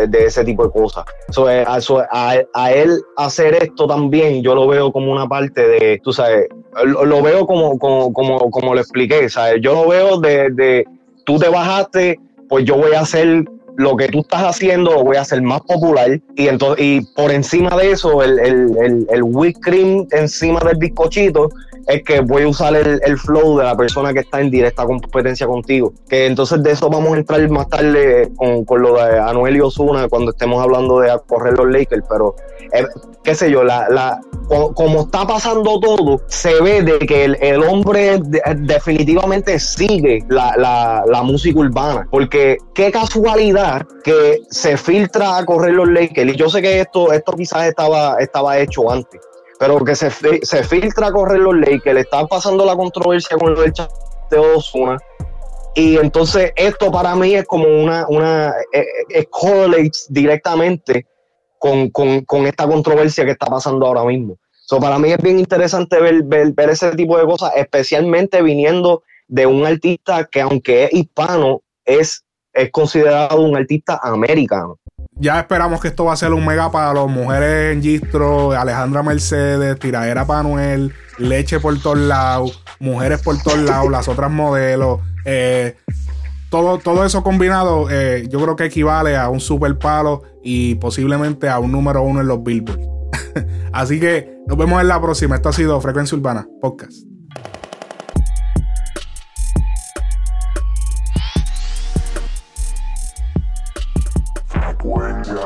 de 0.08 0.26
ese 0.26 0.44
tipo 0.44 0.66
de 0.66 0.72
cosas. 0.72 1.04
So, 1.32 1.50
eh, 1.50 1.64
a, 1.68 1.82
so, 1.82 2.00
a- 2.00 2.38
a 2.54 2.72
él 2.72 3.02
hacer 3.18 3.56
esto 3.56 3.88
también, 3.88 4.44
yo 4.44 4.54
lo 4.56 4.68
veo 4.68 4.92
como 4.92 5.12
una 5.12 5.28
parte 5.28 5.68
de, 5.68 6.00
tú 6.04 6.14
sabes, 6.14 6.48
lo, 6.86 7.06
lo 7.06 7.22
veo 7.24 7.46
como, 7.48 7.80
como, 7.80 8.14
como, 8.14 8.40
como 8.52 8.74
lo 8.76 8.80
expliqué, 8.82 9.30
¿sabes? 9.30 9.56
Yo 9.62 9.74
lo 9.74 9.88
veo 9.90 10.20
de, 10.20 10.50
de 10.52 10.86
tú 11.26 11.40
te 11.40 11.50
bajaste, 11.50 12.20
pues 12.50 12.66
yo 12.66 12.76
voy 12.78 12.94
a 12.94 13.02
hacer 13.02 13.46
lo 13.78 13.96
que 13.96 14.10
tú 14.10 14.20
estás 14.20 14.44
haciendo, 14.44 14.92
lo 14.92 15.04
voy 15.06 15.16
a 15.18 15.22
hacer 15.22 15.42
más 15.42 15.62
popular 15.62 16.20
y 16.36 16.48
entonces 16.50 16.86
y 16.86 17.02
por 17.16 17.32
encima 17.32 17.76
de 17.78 17.92
eso, 17.92 18.22
el, 18.22 18.38
el, 18.40 18.78
el, 18.78 19.08
el 19.10 19.24
whipped 19.24 19.62
cream 19.62 20.06
encima 20.12 20.60
del 20.60 20.78
bizcochito 20.78 21.50
es 21.90 22.04
que 22.04 22.22
voy 22.22 22.44
a 22.44 22.48
usar 22.48 22.76
el, 22.76 23.02
el 23.04 23.18
flow 23.18 23.58
de 23.58 23.64
la 23.66 23.76
persona 23.76 24.14
que 24.14 24.20
está 24.20 24.40
en 24.42 24.50
directa 24.52 24.86
competencia 24.86 25.48
contigo. 25.48 25.92
Que 26.08 26.26
entonces 26.28 26.62
de 26.64 26.72
eso 26.72 26.90
vamos 26.90 27.14
a 27.14 27.18
entrar 27.18 27.50
más 27.50 27.68
tarde 27.68 28.30
con, 28.38 28.64
con 28.66 28.82
lo 28.82 28.94
de 28.96 29.20
Anuel 29.20 29.58
y 29.58 29.62
Osuna 29.62 30.08
cuando 30.08 30.32
estemos 30.32 30.62
hablando 30.64 31.00
de 31.00 31.12
correr 31.28 31.58
los 31.58 31.68
Lakers, 31.68 32.04
pero 32.10 32.36
eh, 32.72 32.86
qué 33.24 33.34
sé 33.36 33.50
yo, 33.52 33.64
la, 33.64 33.88
la, 33.90 34.22
co- 34.48 34.74
como 34.74 35.02
está 35.02 35.26
pasando 35.26 35.80
todo, 35.80 36.22
se 36.28 36.62
ve 36.62 36.84
de 36.84 37.00
que 37.00 37.26
el, 37.26 37.38
el 37.42 37.64
hombre 37.64 38.20
de- 38.24 38.42
definitivamente 38.58 39.60
sigue 39.60 40.24
la, 40.30 40.54
la- 40.58 41.04
la 41.08 41.24
música 41.24 41.60
urbana. 41.60 42.08
Porque 42.12 42.58
qué 42.74 42.92
casualidad 42.92 43.86
que 44.04 44.42
se 44.50 44.78
filtra 44.78 45.38
a 45.38 45.46
correr 45.46 45.74
los 45.74 45.90
Lakers. 45.90 46.34
Y 46.34 46.38
yo 46.38 46.50
sé 46.50 46.62
que 46.62 46.80
esto, 46.82 47.12
esto 47.12 47.32
quizás 47.34 47.66
estaba, 47.68 48.18
estaba 48.20 48.58
hecho 48.60 48.90
antes. 48.92 49.20
Pero 49.60 49.84
que 49.84 49.96
se, 49.96 50.10
se 50.10 50.64
filtra 50.64 51.08
a 51.08 51.12
correr 51.12 51.40
los 51.40 51.56
Lakers, 51.56 51.94
le 51.94 52.02
están 52.02 52.28
pasando 52.28 52.66
la 52.66 52.76
controversia 52.76 53.38
con 53.38 53.54
lo 53.54 53.62
del 53.62 53.74
chat 53.74 53.92
de 54.32 54.40
Osuna. 54.40 54.98
Y 55.76 55.98
entonces 55.98 56.52
esto 56.56 56.92
para 56.92 57.16
mí 57.16 57.36
es 57.36 57.46
como 57.46 57.68
una, 57.68 58.06
una 58.10 58.54
eh, 58.74 58.86
eh, 59.10 59.26
correlates 59.26 60.08
directamente 60.10 61.06
con, 61.58 61.90
con, 61.90 62.22
con 62.26 62.48
esta 62.48 62.66
controversia 62.66 63.26
que 63.26 63.32
está 63.32 63.46
pasando 63.48 63.86
ahora 63.86 64.04
mismo. 64.06 64.38
So, 64.52 64.80
para 64.80 65.00
mí 65.00 65.12
es 65.12 65.18
bien 65.18 65.40
interesante 65.40 66.00
ver, 66.00 66.24
ver, 66.24 66.54
ver 66.54 66.70
ese 66.70 66.92
tipo 66.96 67.18
de 67.18 67.26
cosas, 67.26 67.52
especialmente 67.56 68.42
viniendo 68.42 69.04
de 69.28 69.46
un 69.46 69.66
artista 69.66 70.26
que 70.26 70.42
aunque 70.42 70.86
es 70.86 70.94
hispano, 70.94 71.62
es, 71.86 72.24
es 72.54 72.72
considerado 72.72 73.42
un 73.42 73.58
artista 73.58 74.00
americano. 74.04 74.78
Ya 75.16 75.40
esperamos 75.40 75.82
que 75.82 75.90
esto 75.90 76.06
va 76.06 76.14
a 76.14 76.18
ser 76.18 76.34
un 76.34 76.46
mega 76.46 76.72
palo. 76.72 77.08
Mujeres 77.08 77.76
en 77.76 77.82
Gistro, 77.82 78.52
Alejandra 78.54 79.04
Mercedes, 79.04 79.78
tiradera 79.78 80.26
para 80.26 80.40
Anuel, 80.40 80.94
leche 81.18 81.60
por 81.60 81.78
todos 81.82 81.98
lados, 81.98 82.64
mujeres 82.80 83.22
por 83.22 83.42
todos 83.42 83.60
lados, 83.60 83.92
las 83.92 84.08
otras 84.08 84.32
modelos. 84.32 85.02
eh, 85.26 85.76
todo, 86.50 86.80
todo 86.80 87.06
eso 87.06 87.22
combinado, 87.22 87.90
eh, 87.92 88.28
yo 88.30 88.42
creo 88.42 88.56
que 88.56 88.66
equivale 88.66 89.16
a 89.16 89.30
un 89.30 89.40
super 89.40 89.78
palo 89.78 90.24
y 90.44 90.76
posiblemente 90.76 91.48
a 91.48 91.60
un 91.60 91.72
número 91.72 92.02
uno 92.02 92.22
en 92.22 92.28
los 92.28 92.44
Billboard. 92.44 92.80
Así 93.74 94.00
que 94.00 94.38
nos 94.48 94.58
vemos 94.58 94.82
en 94.82 94.88
la 94.88 95.00
próxima. 95.00 95.36
Esto 95.36 95.50
ha 95.50 95.54
sido 95.54 95.80
Frecuencia 95.80 96.18
Urbana 96.18 96.48
Podcast. 96.62 97.09
Frecuencia 104.80 105.39